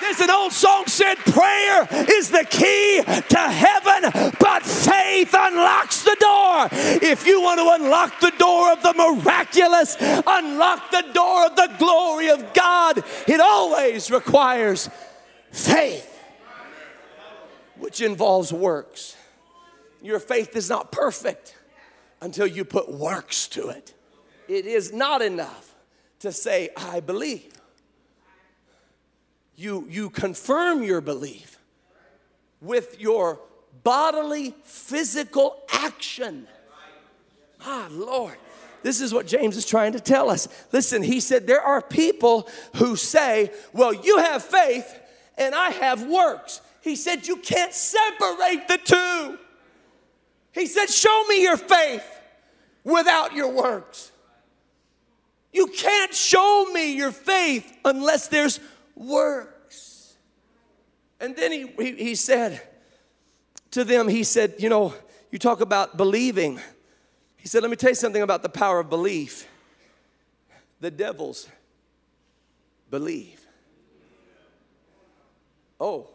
[0.10, 6.16] as an old song said, prayer is the key to heaven, but faith unlocks the
[6.20, 6.68] door.
[6.72, 11.72] If you want to unlock the door of the miraculous, unlock the door of the
[11.78, 14.90] glory of God, it always requires
[15.52, 16.20] faith,
[17.78, 19.16] which involves works.
[20.02, 21.56] Your faith is not perfect
[22.22, 23.94] until you put works to it.
[24.48, 25.76] It is not enough
[26.20, 27.59] to say, I believe
[29.60, 31.60] you, you confirm your belief
[32.62, 33.40] with your
[33.84, 36.48] bodily, physical action.
[37.62, 38.38] Ah, Lord.
[38.82, 40.48] This is what James is trying to tell us.
[40.72, 44.98] Listen, he said, There are people who say, Well, you have faith
[45.38, 46.62] and I have works.
[46.82, 49.38] He said, You can't separate the two.
[50.54, 52.06] He said, Show me your faith
[52.86, 54.14] without your works.
[55.52, 58.62] You can't show me your faith unless there's
[59.00, 60.18] works.
[61.20, 62.62] And then he, he, he said
[63.72, 64.94] to them, he said, You know,
[65.32, 66.60] you talk about believing.
[67.38, 69.48] He said, Let me tell you something about the power of belief.
[70.82, 71.48] The devils
[72.92, 73.46] believe.
[75.80, 76.08] Oh,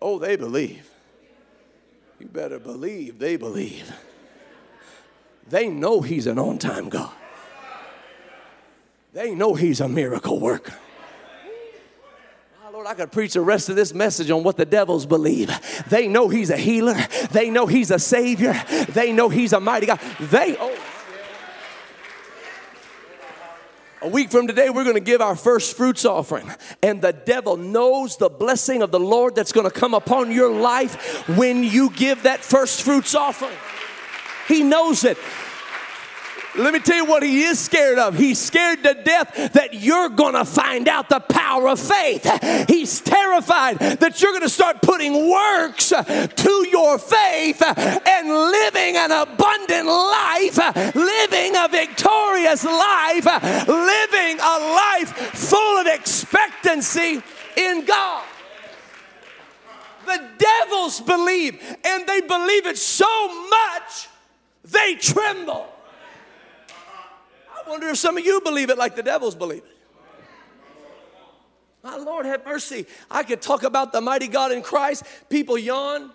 [0.00, 0.88] oh, they believe.
[2.18, 3.92] You better believe they believe.
[5.48, 7.12] They know He's an on time God,
[9.12, 10.74] they know He's a miracle worker.
[12.82, 15.52] Lord, I could preach the rest of this message on what the devils believe.
[15.88, 16.96] They know He's a healer,
[17.30, 20.00] they know He's a Savior, they know He's a mighty God.
[20.18, 20.76] They, oh,
[24.00, 26.50] A week from today, we're going to give our first fruits offering.
[26.82, 30.50] And the devil knows the blessing of the Lord that's going to come upon your
[30.50, 33.56] life when you give that first fruits offering.
[34.48, 35.18] He knows it.
[36.54, 38.14] Let me tell you what he is scared of.
[38.14, 42.24] He's scared to death that you're going to find out the power of faith.
[42.68, 49.12] He's terrified that you're going to start putting works to your faith and living an
[49.12, 53.24] abundant life, living a victorious life,
[53.66, 57.22] living a life full of expectancy
[57.56, 58.24] in God.
[60.04, 64.08] The devils believe, and they believe it so much
[64.64, 65.71] they tremble.
[67.72, 69.76] Wonder if some of you believe it like the devils believe it.
[71.82, 72.84] My Lord, have mercy.
[73.10, 75.04] I could talk about the mighty God in Christ.
[75.30, 76.10] People yawn.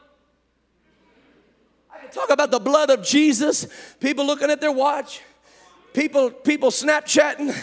[1.91, 3.65] I could talk about the blood of Jesus.
[3.99, 5.21] People looking at their watch.
[5.93, 7.59] People, people Snapchatting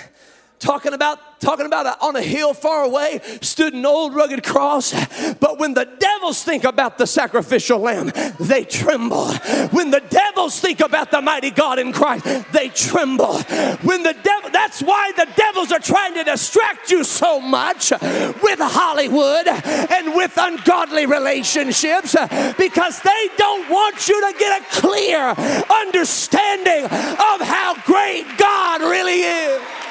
[0.58, 4.92] talking about talking about a, on a hill far away stood an old rugged cross.
[5.34, 9.32] But when the devils think about the sacrificial lamb they tremble.
[9.68, 13.38] When the devils think about the mighty god in christ they tremble.
[13.82, 18.58] When the devil that's why the devils are trying to distract you so much with
[18.60, 22.16] hollywood and with ungodly relationships
[22.56, 25.34] because they don't want you to get a clear
[25.70, 29.83] understanding of how great god really is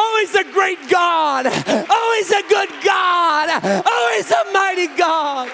[0.00, 1.46] Oh, he's a great God.
[1.48, 3.60] Oh, he's a good God.
[3.84, 5.50] Oh, he's a mighty God.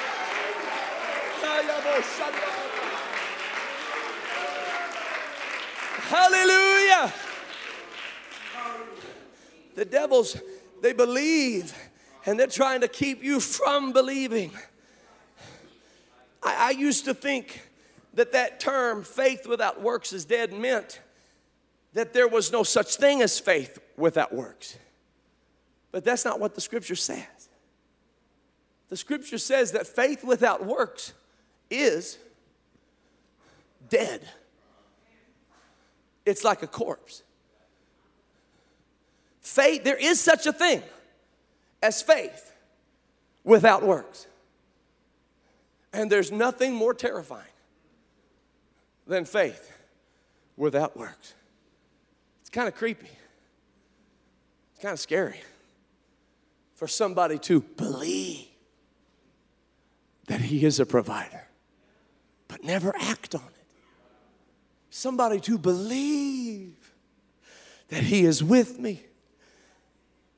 [6.08, 7.12] Hallelujah.
[9.76, 10.36] The devils,
[10.82, 11.74] they believe
[12.26, 14.50] and they're trying to keep you from believing.
[16.42, 17.62] I, I used to think
[18.12, 21.00] that that term, faith without works is dead, meant
[21.94, 24.78] that there was no such thing as faith without works.
[25.92, 27.24] But that's not what the scripture says.
[28.88, 31.12] The scripture says that faith without works
[31.70, 32.18] is
[33.88, 34.22] dead.
[36.26, 37.22] It's like a corpse.
[39.40, 40.82] Faith, there is such a thing
[41.82, 42.52] as faith
[43.44, 44.26] without works.
[45.92, 47.44] And there's nothing more terrifying
[49.06, 49.70] than faith
[50.56, 51.34] without works
[52.40, 53.10] It's kind of creepy.
[54.74, 55.40] It's kind of scary
[56.74, 58.46] for somebody to believe
[60.26, 61.46] that He is a provider,
[62.48, 63.66] but never act on it.
[64.90, 66.92] Somebody to believe
[67.88, 69.02] that He is with me,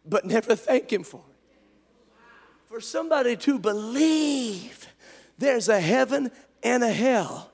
[0.04, 1.36] but never thank Him for it.
[2.66, 4.86] For somebody to believe
[5.38, 6.30] there's a heaven
[6.62, 7.52] and a hell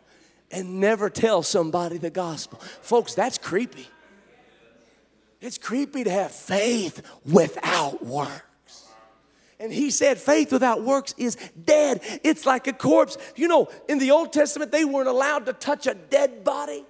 [0.50, 2.58] and never tell somebody the gospel.
[2.80, 3.88] Folks, that's creepy.
[5.42, 8.86] It's creepy to have faith without works.
[9.58, 12.00] And he said, faith without works is dead.
[12.24, 13.18] It's like a corpse.
[13.36, 16.84] You know, in the Old Testament, they weren't allowed to touch a dead body.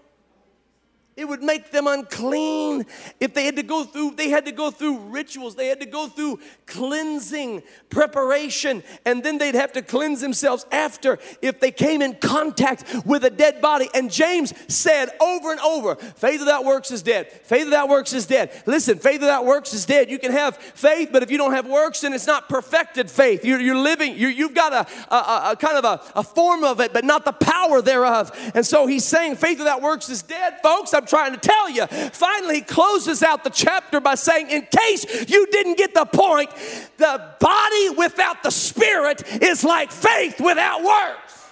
[1.14, 2.86] It would make them unclean.
[3.20, 5.54] If they had to go through, they had to go through rituals.
[5.54, 11.18] They had to go through cleansing, preparation, and then they'd have to cleanse themselves after
[11.42, 13.90] if they came in contact with a dead body.
[13.92, 17.30] And James said over and over, faith without works is dead.
[17.30, 18.50] Faith without works is dead.
[18.64, 20.10] Listen, faith without works is dead.
[20.10, 23.44] You can have faith, but if you don't have works, then it's not perfected faith.
[23.44, 26.80] You're, you're living, you have got a, a, a, kind of a, a form of
[26.80, 28.30] it, but not the power thereof.
[28.54, 30.94] And so he's saying faith without works is dead, folks.
[30.94, 31.86] I'm trying to tell you.
[31.86, 36.50] Finally, he closes out the chapter by saying, in case you didn't get the point,
[36.98, 41.50] the body without the spirit is like faith without works.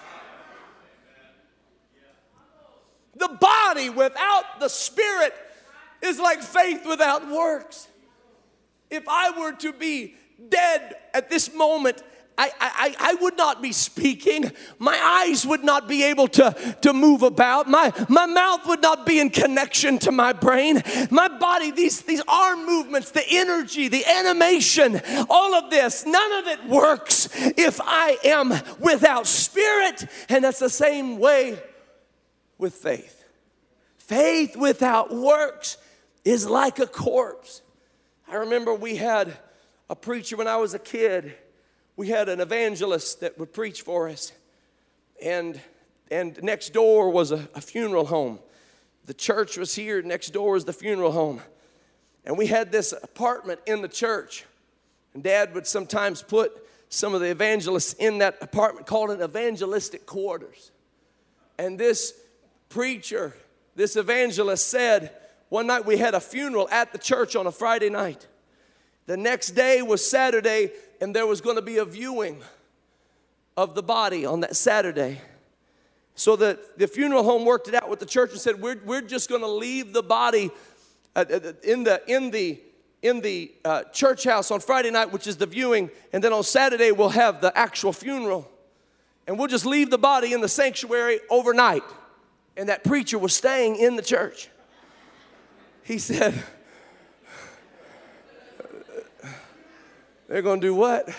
[3.15, 5.33] The body without the spirit
[6.01, 7.87] is like faith without works.
[8.89, 10.15] If I were to be
[10.49, 12.01] dead at this moment,
[12.37, 14.51] I, I, I would not be speaking.
[14.79, 17.69] My eyes would not be able to, to move about.
[17.69, 20.81] My, my mouth would not be in connection to my brain.
[21.11, 26.47] My body, these, these arm movements, the energy, the animation, all of this, none of
[26.47, 30.05] it works if I am without spirit.
[30.29, 31.61] And that's the same way
[32.57, 33.23] with faith.
[33.97, 35.77] Faith without works
[36.25, 37.61] is like a corpse.
[38.27, 39.37] I remember we had
[39.89, 41.35] a preacher when I was a kid
[42.01, 44.33] we had an evangelist that would preach for us.
[45.23, 45.61] And,
[46.09, 48.39] and next door was a, a funeral home.
[49.05, 51.41] The church was here, next door was the funeral home.
[52.25, 54.45] And we had this apartment in the church.
[55.13, 60.07] And dad would sometimes put some of the evangelists in that apartment called an evangelistic
[60.07, 60.71] quarters.
[61.59, 62.15] And this
[62.69, 63.35] preacher,
[63.75, 65.11] this evangelist said,
[65.49, 68.25] one night we had a funeral at the church on a Friday night.
[69.05, 70.71] The next day was Saturday
[71.01, 72.41] and there was going to be a viewing
[73.57, 75.19] of the body on that Saturday.
[76.13, 79.01] So that the funeral home worked it out with the church and said, We're, we're
[79.01, 80.51] just going to leave the body
[81.15, 82.59] uh, uh, in the, in the,
[83.01, 86.43] in the uh, church house on Friday night, which is the viewing, and then on
[86.43, 88.49] Saturday we'll have the actual funeral.
[89.25, 91.83] And we'll just leave the body in the sanctuary overnight.
[92.57, 94.49] And that preacher was staying in the church.
[95.83, 96.43] He said,
[100.31, 101.09] They're going to do what?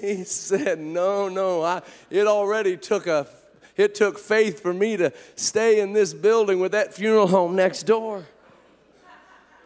[0.00, 3.28] he said, No, no, I, it already took a
[3.76, 7.84] it took faith for me to stay in this building with that funeral home next
[7.84, 8.26] door.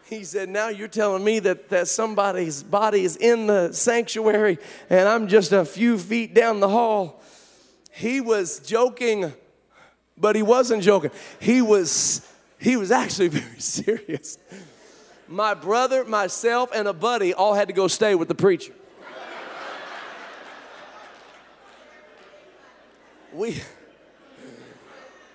[0.05, 4.59] He said, Now you're telling me that, that somebody's body is in the sanctuary
[4.91, 7.23] and I'm just a few feet down the hall.
[7.91, 9.33] He was joking,
[10.15, 11.09] but he wasn't joking.
[11.39, 12.21] He was,
[12.59, 14.37] he was actually very serious.
[15.27, 18.73] My brother, myself, and a buddy all had to go stay with the preacher.
[23.33, 23.61] We,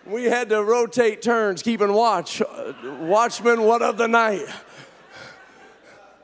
[0.07, 2.43] we had to rotate turns, keeping watch.
[2.83, 4.47] Watchman, what of the night?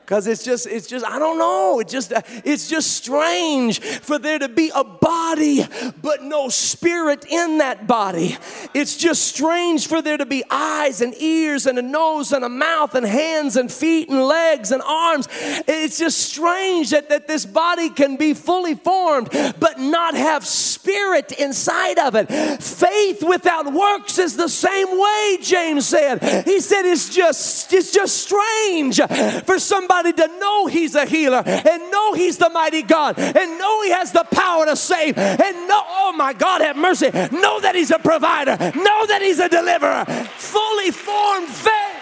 [0.09, 1.79] Because it's just it's just i don't know.
[1.79, 2.11] It just
[2.43, 5.63] it's just strange for there to be a body
[6.01, 8.35] but no spirit in that body.
[8.73, 12.49] It's just strange for there to be eyes and ears and a nose and a
[12.49, 15.27] mouth and hands and feet and legs and arms.
[15.31, 19.29] It's just strange that, that this body can be fully formed
[19.59, 22.27] but not have spirit inside of it.
[22.63, 26.45] Faith without works is the same way james said.
[26.45, 28.99] He said it's just it's just strange
[29.45, 33.57] for somebody somebody to know He's a healer and know He's the mighty God and
[33.57, 37.09] know He has the power to save and know, oh my God, have mercy.
[37.09, 40.05] Know that He's a provider, know that He's a deliverer.
[40.37, 41.98] Fully formed faith.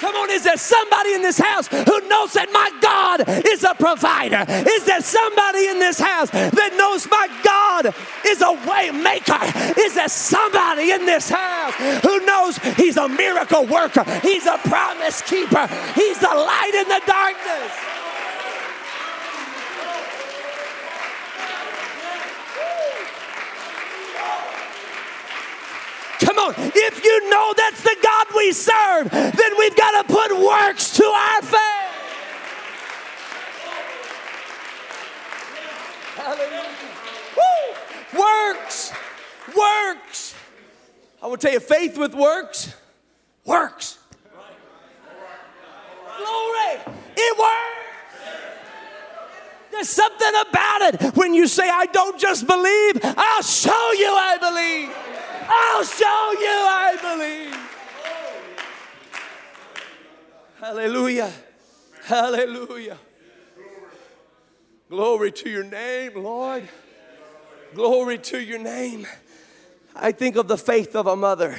[0.00, 3.74] Come on, is there somebody in this house who knows that my God is a
[3.74, 4.44] provider?
[4.68, 7.94] Is there somebody in this house that knows my God
[8.26, 9.40] is a way maker?
[9.80, 14.04] Is there somebody in this house who knows he's a miracle worker?
[14.20, 15.66] He's a promise keeper.
[15.94, 18.05] He's the light in the darkness.
[26.20, 30.38] Come on, if you know that's the God we serve, then we've got to put
[30.38, 31.86] works to our faith.
[36.16, 36.64] Hallelujah.
[37.36, 38.18] Woo!
[38.18, 38.92] Works,
[39.56, 40.34] works.
[41.22, 42.74] I will tell you, faith with works,
[43.44, 43.98] works.
[46.16, 46.80] Glory,
[47.16, 47.76] it works.
[49.70, 54.38] There's something about it when you say, I don't just believe, I'll show you I
[54.40, 55.05] believe.
[55.48, 57.66] I'll show you I believe.
[60.60, 61.32] Hallelujah.
[62.04, 62.98] Hallelujah.
[64.88, 66.68] Glory to your name, Lord.
[67.74, 69.06] Glory to your name.
[69.94, 71.58] I think of the faith of a mother.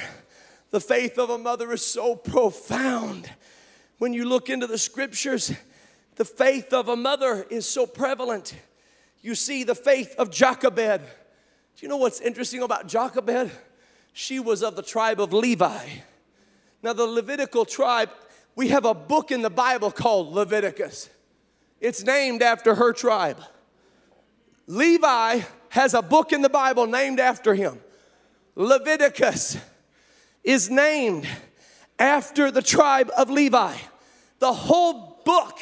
[0.70, 3.30] The faith of a mother is so profound.
[3.98, 5.52] When you look into the scriptures,
[6.16, 8.54] the faith of a mother is so prevalent.
[9.20, 11.00] You see the faith of Jochebed.
[11.00, 11.06] Do
[11.80, 13.50] you know what's interesting about Jochebed?
[14.12, 15.88] She was of the tribe of Levi.
[16.82, 18.10] Now, the Levitical tribe,
[18.54, 21.08] we have a book in the Bible called Leviticus.
[21.80, 23.40] It's named after her tribe.
[24.66, 25.40] Levi
[25.70, 27.80] has a book in the Bible named after him.
[28.54, 29.56] Leviticus
[30.42, 31.26] is named
[31.98, 33.76] after the tribe of Levi.
[34.38, 35.60] The whole book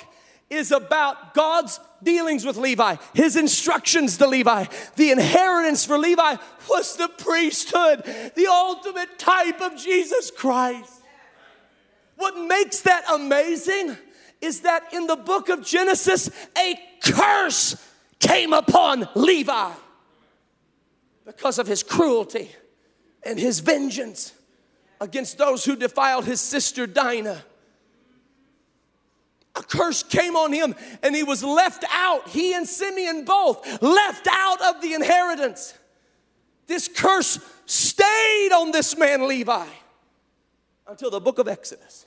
[0.49, 4.67] is about God's dealings with Levi, his instructions to Levi.
[4.97, 6.37] The inheritance for Levi
[6.69, 11.03] was the priesthood, the ultimate type of Jesus Christ.
[12.17, 13.97] What makes that amazing
[14.41, 17.77] is that in the book of Genesis, a curse
[18.21, 19.73] came upon Levi
[21.25, 22.51] because of his cruelty
[23.25, 24.33] and his vengeance
[25.01, 27.45] against those who defiled his sister Dinah
[29.57, 32.29] a curse came on him and he was left out.
[32.29, 35.75] He and Simeon both left out of the inheritance.
[36.67, 39.67] This curse stayed on this man, Levi,
[40.87, 42.05] until the book of Exodus.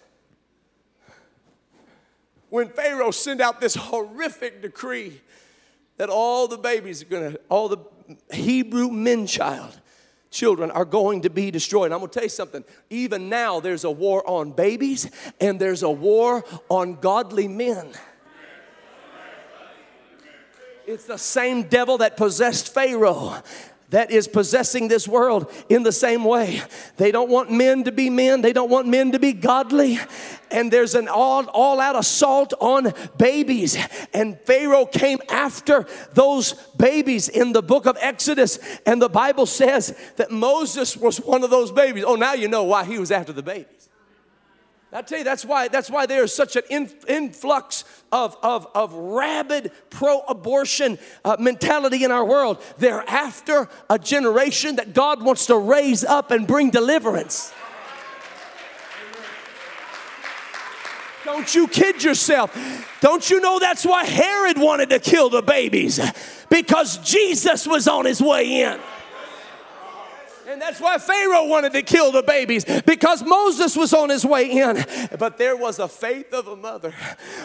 [2.49, 5.21] When Pharaoh sent out this horrific decree
[5.97, 7.77] that all the babies are gonna, all the
[8.31, 9.79] Hebrew men child
[10.31, 11.85] children are going to be destroyed.
[11.85, 12.63] And I'm going to tell you something.
[12.89, 15.09] Even now, there's a war on babies
[15.39, 17.91] and there's a war on godly men.
[20.85, 23.43] It's the same devil that possessed Pharaoh
[23.89, 26.61] that is possessing this world in the same way.
[26.97, 29.99] They don't want men to be men, they don't want men to be godly.
[30.51, 33.77] And there's an all, all out assault on babies.
[34.13, 38.59] And Pharaoh came after those babies in the book of Exodus.
[38.85, 42.03] And the Bible says that Moses was one of those babies.
[42.05, 43.88] Oh, now you know why he was after the babies.
[44.91, 46.63] I tell you, that's why, that's why there is such an
[47.07, 52.59] influx of, of, of rabid pro abortion uh, mentality in our world.
[52.79, 57.53] They're after a generation that God wants to raise up and bring deliverance.
[61.23, 62.51] Don't you kid yourself.
[63.01, 65.99] Don't you know that's why Herod wanted to kill the babies?
[66.49, 68.79] Because Jesus was on his way in.
[70.49, 74.49] And that's why Pharaoh wanted to kill the babies because Moses was on his way
[74.49, 74.83] in.
[75.19, 76.91] But there was a faith of a mother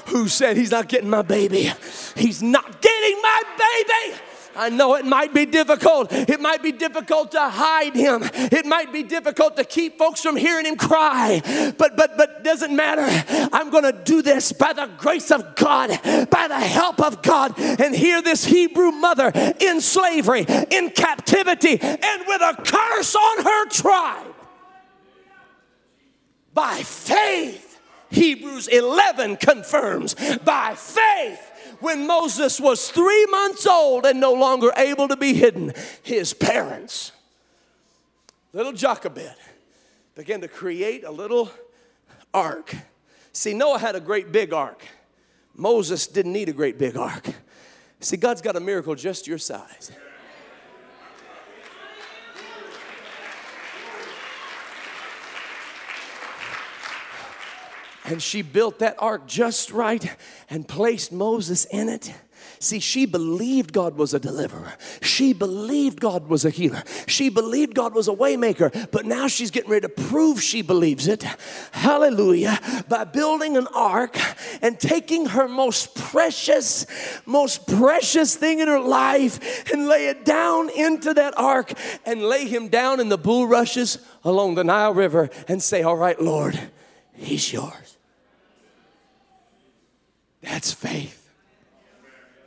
[0.06, 1.70] who said, He's not getting my baby.
[2.16, 4.20] He's not getting my baby.
[4.56, 6.12] I know it might be difficult.
[6.12, 8.22] It might be difficult to hide him.
[8.34, 11.40] It might be difficult to keep folks from hearing him cry.
[11.76, 13.06] But but but doesn't matter.
[13.52, 15.90] I'm going to do this by the grace of God,
[16.30, 17.58] by the help of God.
[17.58, 23.68] And hear this Hebrew mother in slavery, in captivity, and with a curse on her
[23.68, 24.34] tribe.
[26.52, 27.80] By faith,
[28.10, 31.50] Hebrews 11 confirms, by faith
[31.80, 35.72] when Moses was three months old and no longer able to be hidden,
[36.02, 37.12] his parents,
[38.52, 39.34] little Jochebed,
[40.14, 41.50] began to create a little
[42.32, 42.74] ark.
[43.32, 44.82] See, Noah had a great big ark.
[45.54, 47.28] Moses didn't need a great big ark.
[48.00, 49.90] See, God's got a miracle just your size.
[58.04, 60.14] And she built that ark just right
[60.50, 62.12] and placed Moses in it.
[62.64, 64.74] See, she believed God was a deliverer.
[65.02, 66.82] She believed God was a healer.
[67.06, 68.90] She believed God was a waymaker.
[68.90, 71.24] But now she's getting ready to prove she believes it.
[71.72, 72.58] Hallelujah.
[72.88, 74.16] By building an ark
[74.62, 76.86] and taking her most precious,
[77.26, 81.72] most precious thing in her life and lay it down into that ark
[82.06, 86.20] and lay him down in the bulrushes along the Nile River and say, All right,
[86.20, 86.58] Lord,
[87.14, 87.93] he's yours.
[90.44, 91.28] That's faith.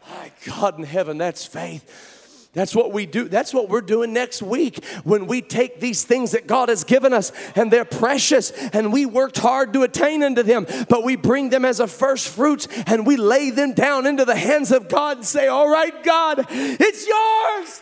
[0.09, 2.49] My God in heaven, that's faith.
[2.53, 3.27] That's what we do.
[3.27, 7.13] That's what we're doing next week when we take these things that God has given
[7.13, 11.49] us and they're precious and we worked hard to attain unto them, but we bring
[11.49, 15.17] them as a first fruits and we lay them down into the hands of God
[15.17, 17.81] and say, All right, God, it's yours.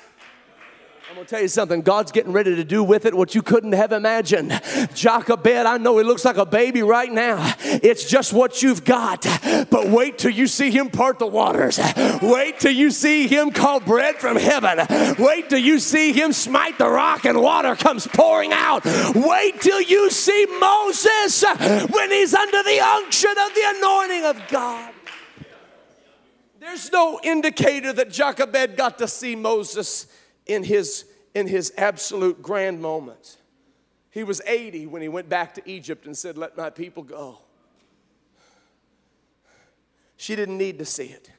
[1.07, 1.81] I'm gonna tell you something.
[1.81, 4.59] God's getting ready to do with it what you couldn't have imagined.
[4.95, 7.53] Jochebed, I know he looks like a baby right now.
[7.61, 9.21] It's just what you've got.
[9.69, 11.79] But wait till you see him part the waters.
[12.23, 14.79] Wait till you see him call bread from heaven.
[15.19, 18.83] Wait till you see him smite the rock and water comes pouring out.
[19.13, 21.43] Wait till you see Moses
[21.91, 24.91] when he's under the unction of the anointing of God.
[26.59, 30.07] There's no indicator that Jochebed got to see Moses
[30.45, 33.37] in his, in his absolute grand moment.
[34.11, 37.39] He was 80 when he went back to Egypt and said, Let my people go.
[40.17, 41.29] She didn't need to see it,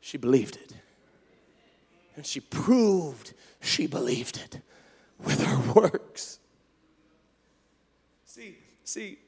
[0.00, 0.72] she believed it.
[2.14, 4.60] And she proved she believed it
[5.18, 6.38] with her works.
[8.24, 9.18] See, see,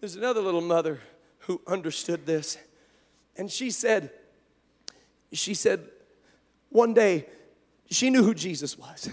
[0.00, 1.00] there's another little mother
[1.40, 2.56] who understood this.
[3.36, 4.10] And she said,
[5.32, 5.88] she said,
[6.68, 7.26] one day
[7.94, 9.10] she knew who Jesus was.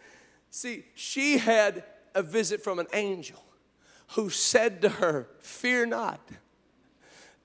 [0.50, 3.42] See, she had a visit from an angel
[4.14, 6.20] who said to her, Fear not,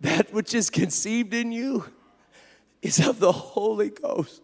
[0.01, 1.85] that which is conceived in you
[2.81, 4.42] is of the Holy Ghost.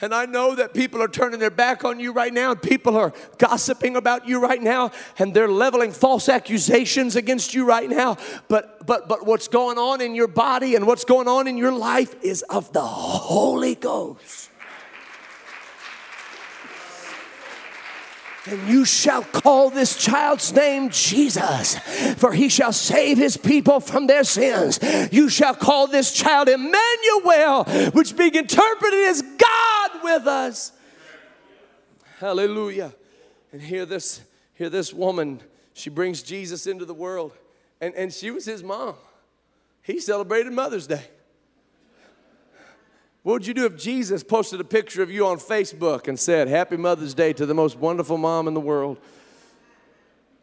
[0.00, 3.12] And I know that people are turning their back on you right now, people are
[3.38, 8.16] gossiping about you right now, and they're leveling false accusations against you right now.
[8.46, 11.72] But but but what's going on in your body and what's going on in your
[11.72, 14.50] life is of the Holy Ghost.
[18.46, 21.76] And you shall call this child's name Jesus,
[22.14, 24.78] for he shall save his people from their sins.
[25.12, 29.67] You shall call this child Emmanuel, which being interpreted as God
[30.02, 30.72] with us.
[32.18, 32.92] Hallelujah.
[33.52, 34.20] And hear this,
[34.54, 35.40] hear this woman,
[35.72, 37.32] she brings Jesus into the world.
[37.80, 38.94] And, and she was his mom.
[39.82, 41.04] He celebrated Mother's Day.
[43.22, 46.48] What would you do if Jesus posted a picture of you on Facebook and said,
[46.48, 48.98] Happy Mother's Day to the most wonderful mom in the world?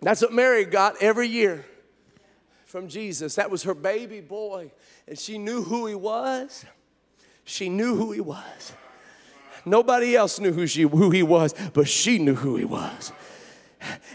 [0.01, 1.65] That's what Mary got every year
[2.65, 3.35] from Jesus.
[3.35, 4.71] That was her baby boy.
[5.07, 6.65] And she knew who he was.
[7.43, 8.73] She knew who he was.
[9.65, 13.11] Nobody else knew who, she, who he was, but she knew who he was.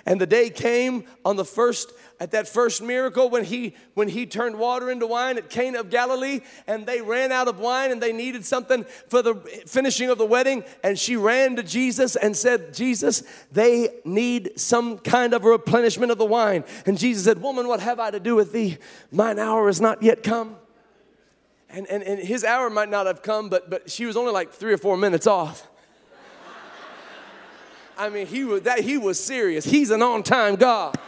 [0.06, 4.26] And the day came on the first at that first miracle when he when he
[4.26, 8.02] turned water into wine at Cana of Galilee and they ran out of wine and
[8.02, 9.34] they needed something for the
[9.66, 13.22] finishing of the wedding and she ran to Jesus and said Jesus
[13.52, 16.64] they need some kind of a replenishment of the wine.
[16.84, 18.78] And Jesus said woman what have I to do with thee?
[19.10, 20.56] Mine hour is not yet come
[21.72, 24.52] and, and, and his hour might not have come but but she was only like
[24.52, 25.66] three or four minutes off
[28.00, 29.62] I mean, he was that he was serious.
[29.62, 30.98] He's an on-time God.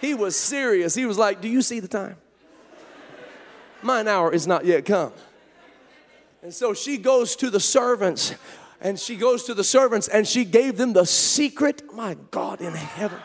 [0.00, 0.94] He was serious.
[0.94, 2.16] He was like, Do you see the time?
[3.82, 5.12] Mine hour is not yet come.
[6.42, 8.34] And so she goes to the servants,
[8.80, 12.72] and she goes to the servants, and she gave them the secret, my God in
[12.72, 13.18] heaven.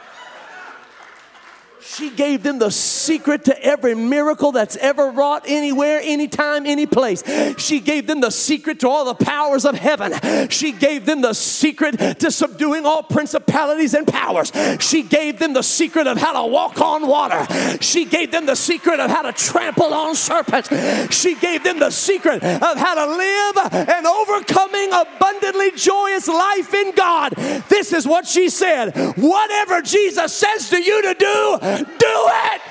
[1.85, 7.23] She gave them the secret to every miracle that's ever wrought anywhere, anytime, any place.
[7.57, 10.49] She gave them the secret to all the powers of heaven.
[10.49, 14.51] She gave them the secret to subduing all principalities and powers.
[14.79, 17.45] She gave them the secret of how to walk on water.
[17.81, 20.69] She gave them the secret of how to trample on serpents.
[21.15, 26.93] She gave them the secret of how to live an overcoming, abundantly joyous life in
[26.95, 27.33] God.
[27.69, 28.95] This is what she said.
[29.17, 32.15] Whatever Jesus says to you to do, do
[32.51, 32.61] it.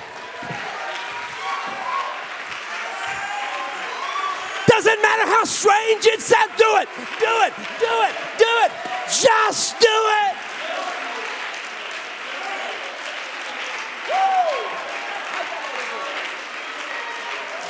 [4.67, 6.89] Doesn't matter how strange it sounds, do it,
[7.21, 8.73] do it, do it, do it.
[9.07, 10.35] Just do it.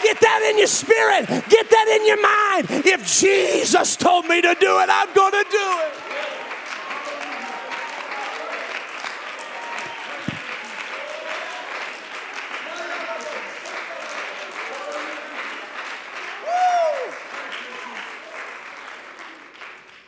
[0.05, 1.27] Get that in your spirit.
[1.49, 2.85] Get that in your mind.
[2.87, 5.95] If Jesus told me to do it, I'm going to do it.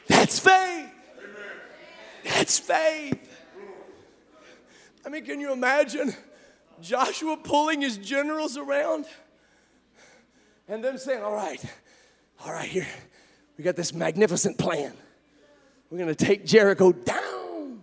[0.09, 0.91] That's faith.
[2.25, 3.19] That's faith.
[5.07, 6.13] I mean, can you imagine
[6.83, 9.05] Joshua pulling his generals around
[10.67, 11.65] and them saying, All right,
[12.45, 12.87] all right, here,
[13.57, 14.93] we got this magnificent plan.
[15.89, 17.81] We're going to take Jericho down.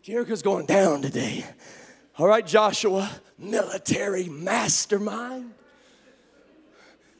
[0.00, 1.44] Jericho's going down today.
[2.16, 5.52] All right, Joshua, military mastermind.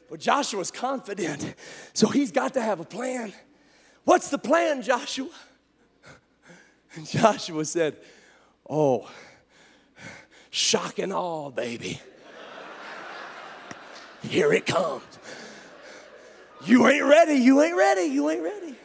[0.09, 1.53] But Joshua's confident,
[1.93, 3.31] so he's got to have a plan.
[4.05, 5.29] What's the plan, Joshua?
[6.95, 7.95] And Joshua said,
[8.73, 9.09] Oh,
[10.49, 11.99] shock and awe, baby.
[14.23, 15.03] Here it comes.
[16.65, 18.75] You ain't ready, you ain't ready, you ain't ready.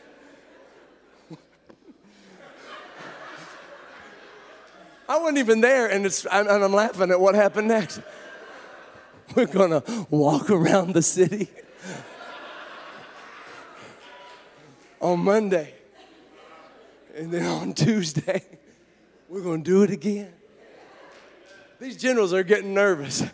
[5.09, 8.01] I wasn't even there, and, it's, and I'm laughing at what happened next.
[9.37, 11.49] We're gonna walk around the city
[15.01, 15.75] on Monday.
[17.15, 18.43] And then on Tuesday,
[19.29, 20.33] we're going to do it again.
[21.81, 23.23] These generals are getting nervous.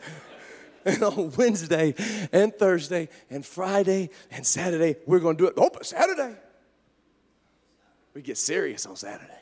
[0.85, 1.95] And on Wednesday
[2.33, 5.55] and Thursday and Friday and Saturday, we're going to do it.
[5.57, 6.35] Oh, Saturday.
[8.15, 9.33] We get serious on Saturday.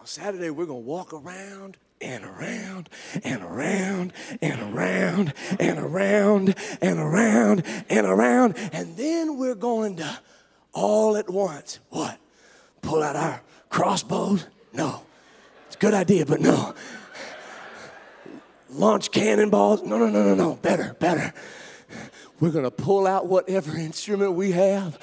[0.00, 2.88] On Saturday, we're going to walk around and around
[3.22, 8.54] and around and around and around and around and around.
[8.72, 10.18] And then we're going to
[10.72, 12.18] all at once, what?
[12.80, 13.42] Pull out our
[13.72, 14.46] crossbows?
[14.72, 15.02] No.
[15.66, 16.74] It's a good idea, but no.
[18.70, 19.82] Launch cannonballs?
[19.82, 20.54] No, no, no, no, no.
[20.54, 21.34] Better, better.
[22.38, 24.98] We're going to pull out whatever instrument we have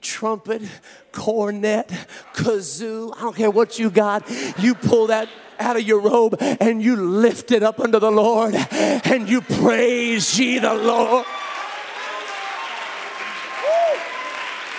[0.00, 0.62] trumpet,
[1.10, 1.88] cornet,
[2.32, 4.30] kazoo, I don't care what you got.
[4.58, 8.54] You pull that out of your robe and you lift it up unto the Lord
[8.54, 11.24] and you praise ye the Lord.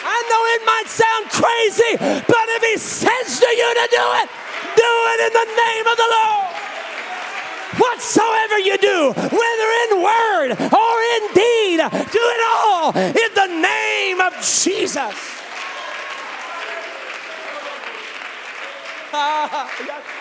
[0.09, 4.27] I know it might sound crazy, but if He says to you to do it,
[4.75, 6.47] do it in the name of the Lord.
[7.77, 11.79] Whatsoever you do, whether in word or in deed,
[12.11, 15.15] do it all in the name of Jesus.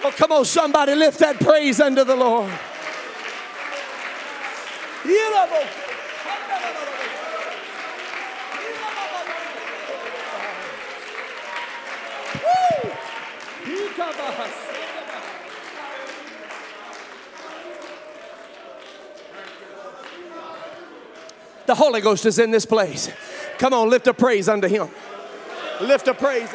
[0.00, 2.52] Oh, come on, somebody lift that praise unto the Lord.
[21.66, 23.10] The Holy Ghost is in this place.
[23.58, 24.88] Come on, lift a praise unto Him.
[25.80, 26.48] Lift a praise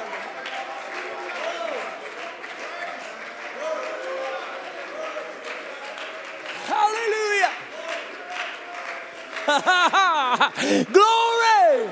[10.93, 11.89] Glory!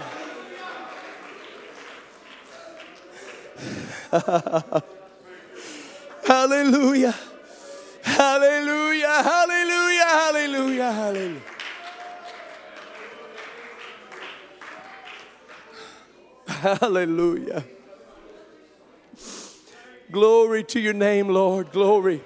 [6.25, 7.15] hallelujah.
[8.03, 9.23] Hallelujah.
[9.23, 10.05] Hallelujah.
[10.05, 10.91] Hallelujah.
[10.91, 11.41] Hallelujah.
[16.47, 17.63] Hallelujah.
[20.11, 21.71] Glory to your name, Lord.
[21.71, 22.21] Glory.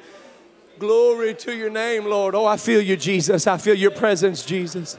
[0.80, 2.36] Glory to your name, Lord.
[2.36, 3.48] Oh, I feel you, Jesus.
[3.48, 4.98] I feel your presence, Jesus.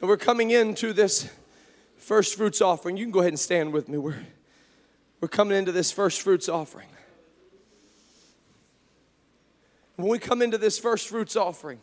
[0.00, 1.30] And we're coming into this
[2.06, 2.96] first fruits offering.
[2.96, 3.98] You can go ahead and stand with me.
[3.98, 4.24] We're,
[5.20, 6.86] we're coming into this first fruits offering.
[9.96, 11.80] When we come into this first fruits offering,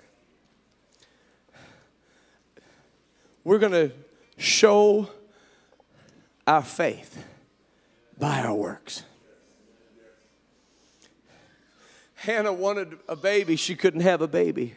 [3.44, 3.92] we're going to
[4.38, 5.10] show
[6.48, 7.22] our faith
[8.18, 9.04] by our works.
[12.14, 14.76] Hannah wanted a baby, she couldn't have a baby.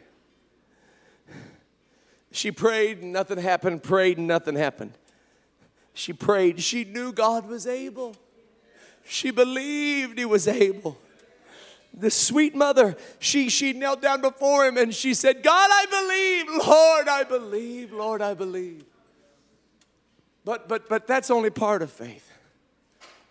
[2.32, 4.94] She prayed and nothing happened, prayed and nothing happened.
[5.96, 8.14] She prayed, she knew God was able.
[9.06, 10.98] She believed He was able.
[11.94, 16.66] The sweet mother, she, she knelt down before Him and she said, God, I believe,
[16.66, 18.84] Lord, I believe, Lord, I believe.
[20.44, 22.30] But, but, but that's only part of faith.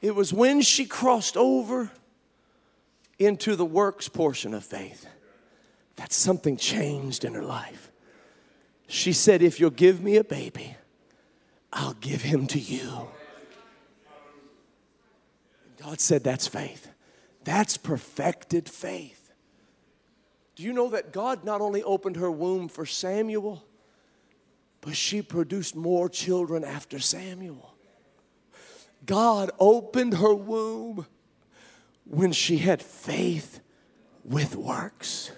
[0.02, 1.92] It was when she crossed over
[3.20, 5.06] into the works portion of faith
[5.98, 7.92] that something changed in her life.
[8.88, 10.78] She said, If you'll give me a baby,
[11.76, 13.10] I'll give him to you.
[15.78, 16.88] God said, That's faith.
[17.44, 19.30] That's perfected faith.
[20.56, 23.64] Do you know that God not only opened her womb for Samuel,
[24.80, 27.76] but she produced more children after Samuel?
[29.06, 31.06] God opened her womb
[32.06, 33.60] when she had faith
[34.24, 35.32] with works.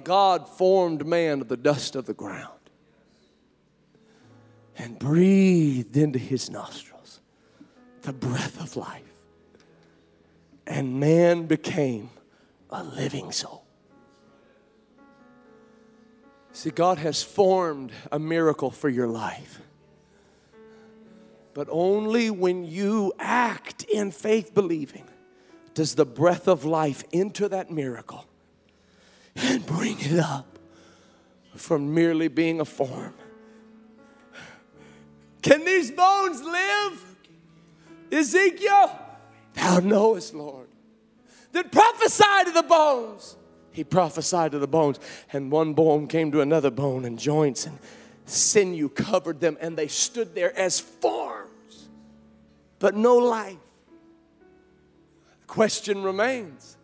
[0.00, 2.48] God formed man of the dust of the ground
[4.76, 7.20] and breathed into his nostrils
[8.02, 9.02] the breath of life.
[10.66, 12.10] And man became
[12.70, 13.64] a living soul.
[16.52, 19.60] See, God has formed a miracle for your life.
[21.54, 25.06] But only when you act in faith believing
[25.74, 28.26] does the breath of life enter that miracle
[29.36, 30.58] and bring it up
[31.56, 33.14] from merely being a form.
[35.42, 37.04] Can these bones live?
[38.10, 38.98] Ezekiel,
[39.54, 40.68] thou knowest, Lord.
[41.52, 43.36] Then prophesy to the bones.
[43.72, 45.00] He prophesied to the bones,
[45.32, 47.78] and one bone came to another bone, and joints and
[48.26, 51.88] sinew covered them, and they stood there as forms,
[52.78, 53.56] but no life.
[55.40, 56.76] The question remains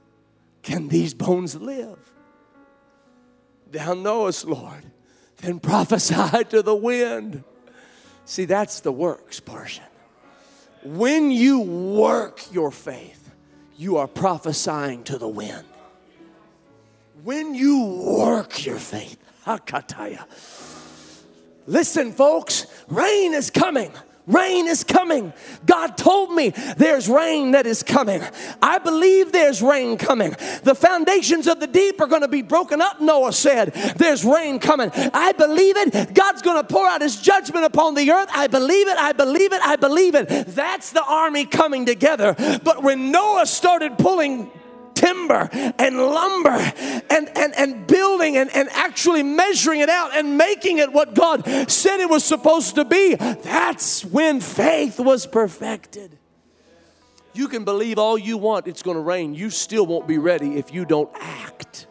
[0.62, 2.07] can these bones live?
[3.70, 4.84] Thou knowest, Lord.
[5.38, 7.44] Then prophesy to the wind.
[8.24, 9.84] See, that's the works portion.
[10.84, 13.30] When you work your faith,
[13.76, 15.64] you are prophesying to the wind.
[17.22, 20.24] When you work your faith, Hakataya.
[21.66, 23.92] Listen, folks, rain is coming.
[24.28, 25.32] Rain is coming.
[25.64, 28.22] God told me there's rain that is coming.
[28.60, 30.36] I believe there's rain coming.
[30.62, 33.72] The foundations of the deep are going to be broken up, Noah said.
[33.96, 34.90] There's rain coming.
[34.94, 36.14] I believe it.
[36.14, 38.28] God's going to pour out his judgment upon the earth.
[38.34, 38.98] I believe it.
[38.98, 39.62] I believe it.
[39.62, 40.28] I believe it.
[40.48, 42.34] That's the army coming together.
[42.62, 44.50] But when Noah started pulling
[44.98, 46.58] timber and lumber
[47.10, 51.46] and, and, and building and, and actually measuring it out and making it what God
[51.70, 56.18] said it was supposed to be, that's when faith was perfected.
[57.32, 59.34] You can believe all you want, it's going to rain.
[59.34, 61.86] You still won't be ready if you don't act.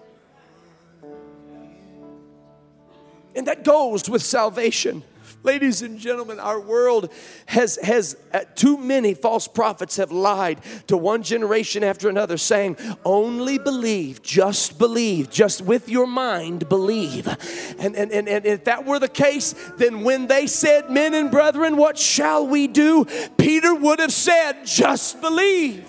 [3.33, 5.03] And that goes with salvation.
[5.47, 7.09] Ladies and gentlemen, our world
[7.45, 12.75] has, has uh, too many false prophets have lied to one generation after another, saying,
[13.05, 17.27] Only believe, just believe, just with your mind believe.
[17.79, 21.31] And, and, and, and if that were the case, then when they said, Men and
[21.31, 23.05] brethren, what shall we do?
[23.37, 25.87] Peter would have said, Just believe.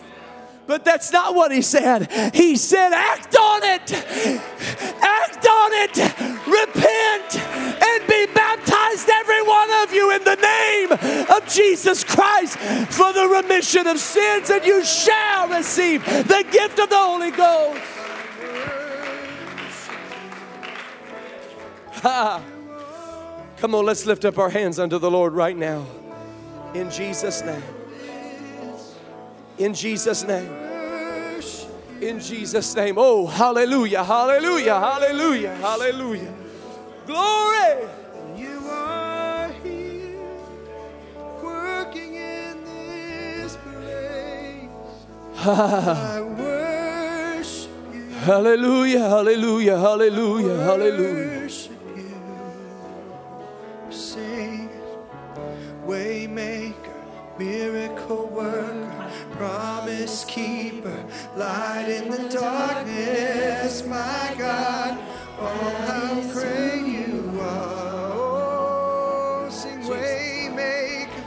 [0.68, 2.12] But that's not what he said.
[2.34, 3.90] He said, act on it.
[3.90, 5.96] Act on it.
[6.46, 7.36] Repent
[7.82, 10.92] and be baptized, every one of you, in the name
[11.30, 12.58] of Jesus Christ
[12.92, 17.80] for the remission of sins, and you shall receive the gift of the Holy Ghost.
[22.02, 22.42] Ha.
[23.56, 25.86] Come on, let's lift up our hands unto the Lord right now.
[26.74, 27.78] In Jesus' name
[29.59, 30.52] in Jesus' name.
[32.00, 32.94] In Jesus' name.
[32.96, 36.34] Oh, hallelujah, hallelujah, hallelujah, hallelujah.
[37.06, 37.88] Glory.
[38.36, 40.20] You are here,
[41.42, 44.68] working in this place.
[45.46, 48.11] I worship you.
[48.11, 51.38] Hallelujah, hallelujah, hallelujah, hallelujah.
[55.88, 58.97] Waymaker, miracle worker,
[59.39, 61.05] promise keeper,
[61.36, 64.99] light in the darkness, my God.
[65.39, 68.11] Oh, how great you are!
[68.14, 71.22] Oh, sing, waymaker,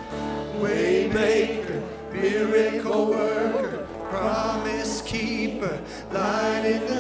[0.60, 1.82] waymaker,
[2.12, 5.82] miracle worker, promise keeper,
[6.12, 6.91] light in the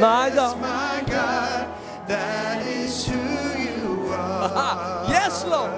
[0.00, 0.60] My God.
[0.60, 1.68] my God.
[2.08, 3.18] That is who
[3.60, 5.06] you are.
[5.08, 5.70] Yes, Lord.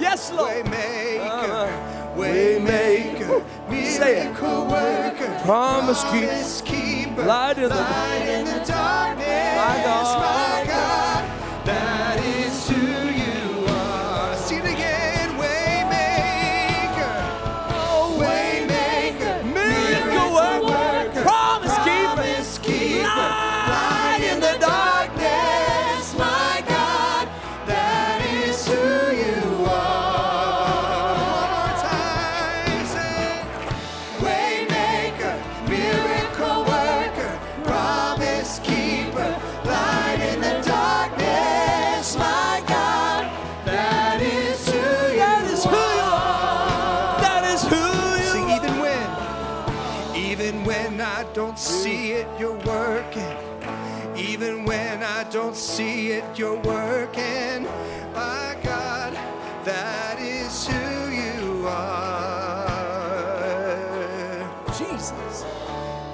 [0.00, 0.64] Yes, Lord.
[0.64, 2.16] Waymaker, uh-huh.
[2.16, 3.42] waymaker,
[3.84, 4.24] Say it.
[4.24, 8.68] miracle worker, Promise keeper, light in the- light in the darkness,
[56.38, 57.64] you're working.
[58.14, 59.12] My God,
[59.64, 62.68] that is who you are.
[64.78, 65.44] Jesus.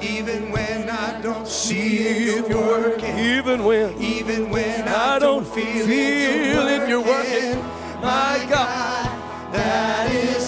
[0.00, 3.18] Even when I don't see it, you're working.
[3.18, 7.60] Even when Even when I, I don't feel, feel it, you're working.
[8.00, 9.10] My God,
[9.52, 10.43] that is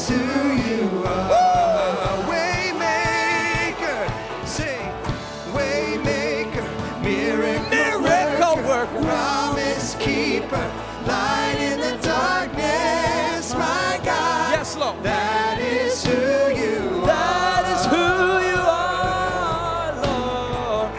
[10.46, 10.70] keeper,
[11.06, 13.52] light in the darkness.
[13.54, 15.02] My God, Yes, Lord.
[15.02, 17.06] that is who you are.
[17.06, 18.06] That is who
[18.50, 20.90] you are, Lord.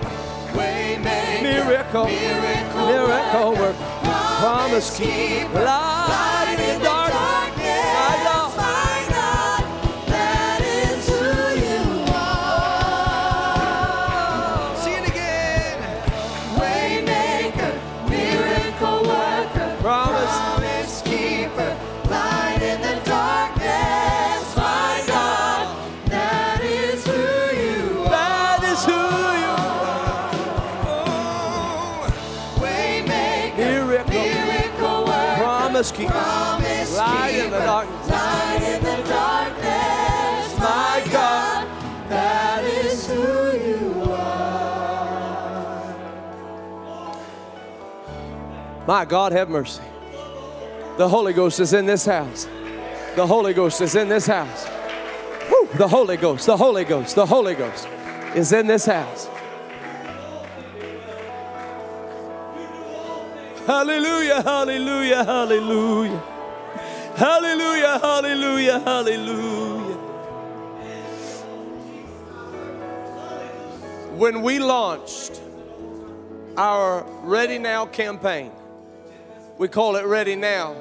[0.53, 3.77] Waymaker, Miracle, miracle, miracle worker,
[4.39, 6.36] promise keeper, light
[48.87, 49.83] My God, have mercy.
[50.97, 52.47] The Holy Ghost is in this house.
[53.17, 54.65] The Holy Ghost is in this house.
[55.51, 57.85] Woo, the Holy Ghost, the Holy Ghost, the Holy Ghost
[58.33, 59.27] is in this house.
[63.65, 66.23] Hallelujah, hallelujah, hallelujah.
[67.17, 69.97] Hallelujah, hallelujah, hallelujah.
[74.15, 75.41] When we launched
[76.55, 78.51] our Ready Now campaign,
[79.57, 80.75] we call it Ready Now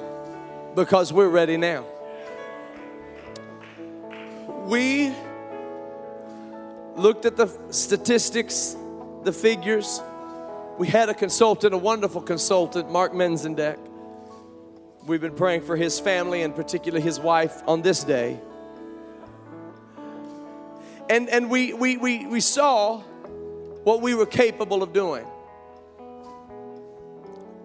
[0.74, 1.86] because we're ready now.
[4.66, 5.14] We
[6.94, 8.76] looked at the statistics,
[9.24, 10.02] the figures.
[10.76, 13.78] We had a consultant, a wonderful consultant, Mark Menzendek.
[15.06, 18.38] We've been praying for his family and particularly his wife on this day.
[21.08, 22.98] And, and we, we, we, we saw
[23.84, 25.24] what we were capable of doing.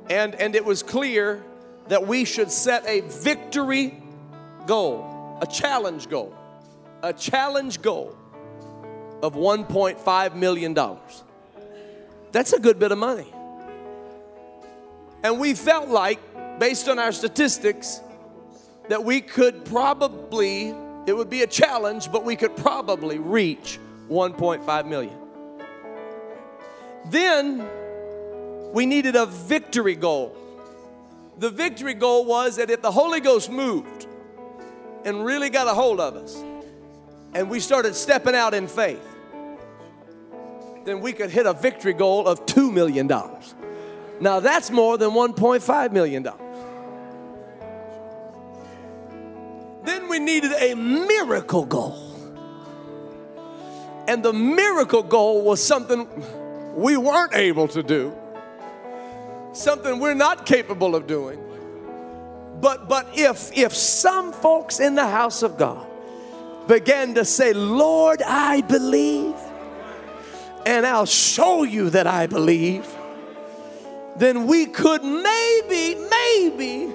[0.09, 1.43] And, and it was clear
[1.87, 4.01] that we should set a victory
[4.65, 6.33] goal, a challenge goal,
[7.01, 8.15] a challenge goal
[9.21, 10.73] of $1.5 million.
[12.31, 13.27] That's a good bit of money.
[15.23, 16.19] And we felt like,
[16.59, 18.01] based on our statistics,
[18.89, 20.73] that we could probably,
[21.05, 23.79] it would be a challenge, but we could probably reach
[24.09, 25.17] 1.5 million.
[27.05, 27.67] Then
[28.71, 30.35] we needed a victory goal.
[31.37, 34.07] The victory goal was that if the Holy Ghost moved
[35.03, 36.41] and really got a hold of us,
[37.33, 39.05] and we started stepping out in faith,
[40.85, 43.07] then we could hit a victory goal of $2 million.
[44.19, 46.27] Now that's more than $1.5 million.
[49.83, 52.07] Then we needed a miracle goal.
[54.07, 56.07] And the miracle goal was something
[56.75, 58.13] we weren't able to do,
[59.53, 61.39] something we're not capable of doing.
[62.61, 65.87] But, but if, if some folks in the house of God
[66.67, 69.35] began to say, Lord, I believe,
[70.65, 72.85] and I'll show you that I believe,
[74.17, 76.93] then we could maybe, maybe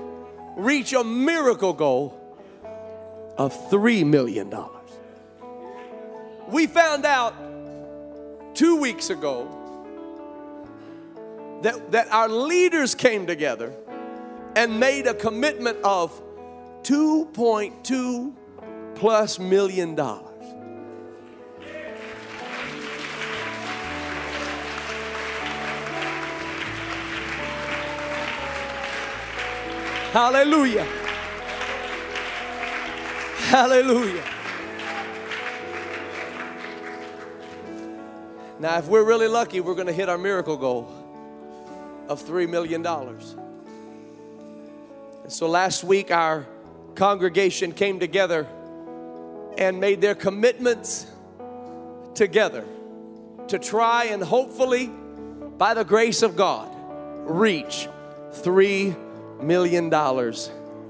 [0.56, 2.16] reach a miracle goal
[3.36, 4.54] of $3 million.
[6.48, 7.34] We found out
[8.54, 9.65] two weeks ago
[11.66, 13.74] that, that our leaders came together
[14.54, 16.22] and made a commitment of
[16.82, 18.32] 2.2
[18.94, 20.22] plus million dollars.
[30.12, 30.84] Hallelujah.
[33.48, 34.24] Hallelujah.
[38.60, 40.95] Now, if we're really lucky, we're going to hit our miracle goal
[42.08, 42.84] of $3 million.
[45.22, 46.46] And so last week, our
[46.94, 48.46] congregation came together
[49.58, 51.06] and made their commitments
[52.14, 52.64] together
[53.48, 54.90] to try and hopefully,
[55.58, 56.70] by the grace of God,
[57.28, 57.88] reach
[58.32, 58.96] $3
[59.42, 59.92] million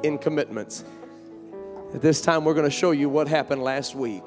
[0.03, 0.85] in commitments.
[1.95, 4.25] At this time, we're going to show you what happened last week.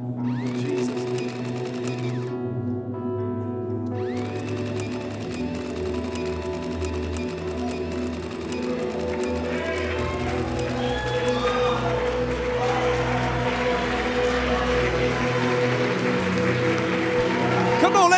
[0.00, 1.79] Come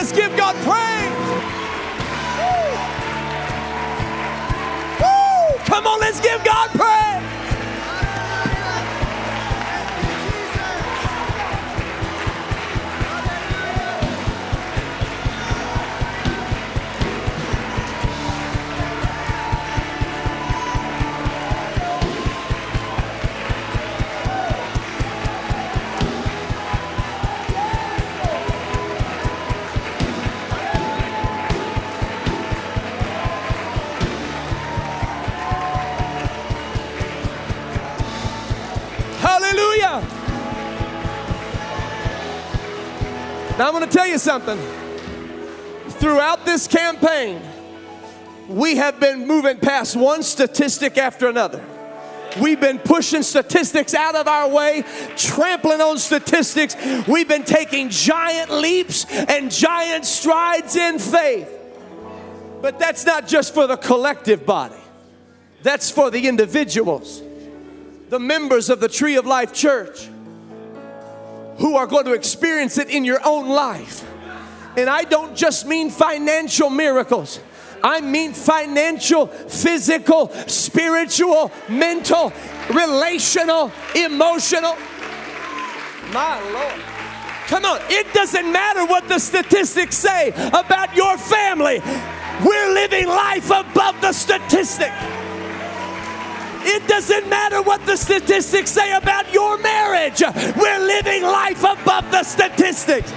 [0.03, 1.13] let's give God praise.
[2.39, 2.75] Woo.
[4.99, 5.59] Woo.
[5.65, 6.92] Come on, let's give God praise.
[43.63, 44.59] Now, I'm going to tell you something.
[46.01, 47.41] Throughout this campaign,
[48.49, 51.65] we have been moving past one statistic after another.
[52.41, 54.83] We've been pushing statistics out of our way,
[55.17, 56.75] trampling on statistics.
[57.07, 61.49] We've been taking giant leaps and giant strides in faith.
[62.61, 64.75] But that's not just for the collective body,
[65.63, 67.23] that's for the individuals
[68.09, 70.09] the members of the Tree of Life Church
[71.63, 74.05] who are going to experience it in your own life.
[74.77, 77.39] And I don't just mean financial miracles.
[77.85, 82.33] I mean financial, physical, spiritual, mental,
[82.69, 84.77] relational, emotional.
[86.13, 86.81] My Lord.
[87.47, 91.81] Come on, it doesn't matter what the statistics say about your family.
[92.45, 94.91] We're living life above the statistic.
[96.65, 100.23] It doesn't matter what the statistics say about your marriage.
[100.23, 103.13] We're living life above the statistics.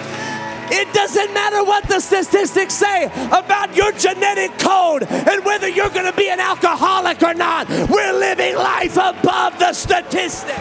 [0.67, 6.11] It doesn't matter what the statistics say about your genetic code and whether you're going
[6.11, 7.69] to be an alcoholic or not.
[7.69, 10.59] We're living life above the statistics.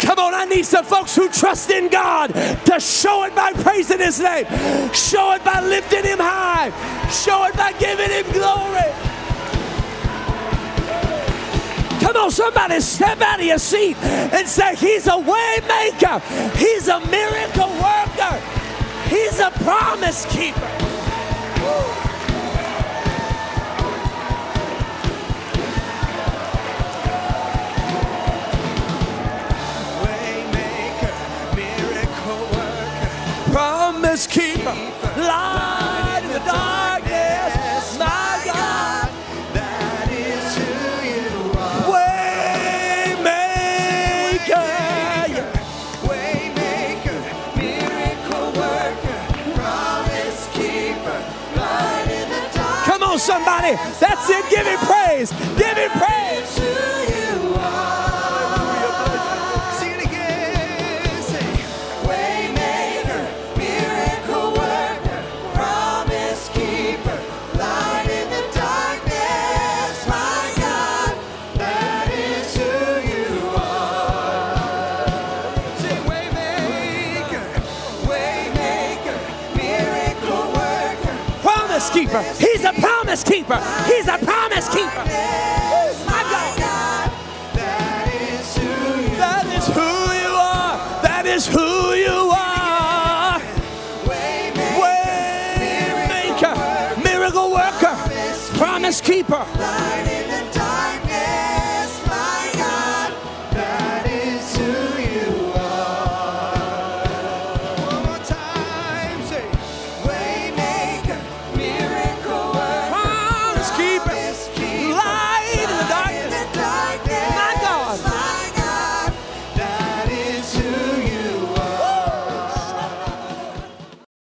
[0.00, 2.28] Come on, I need some folks who trust in God
[2.66, 4.46] to show it by praising His name,
[4.92, 6.70] show it by lifting Him high,
[7.10, 9.15] show it by giving Him glory.
[12.06, 16.20] Come on, somebody step out of your seat and say, He's a way maker.
[16.56, 18.40] He's a miracle worker.
[19.08, 20.70] He's a promise keeper.
[21.62, 21.95] Woo.
[54.16, 54.50] That's it.
[54.50, 55.30] Give him praise.
[55.58, 56.48] Give him praise.
[56.48, 56.76] Sing.
[62.04, 63.22] Waymaker,
[63.56, 65.22] miracle worker,
[65.54, 67.18] promise keeper,
[67.58, 71.16] light in the darkness, my God,
[71.58, 72.62] that is who
[73.10, 74.54] you are.
[76.08, 77.44] Waymaker,
[78.06, 79.18] Waymaker,
[79.56, 82.22] miracle worker, promise keeper,
[83.16, 83.60] Promise keeper.
[83.86, 85.04] He's a promise keeper.
[89.16, 89.80] That is who
[90.20, 90.76] you are.
[91.02, 93.40] That is who you are.
[97.02, 97.96] Miracle worker,
[98.58, 99.46] promise keeper,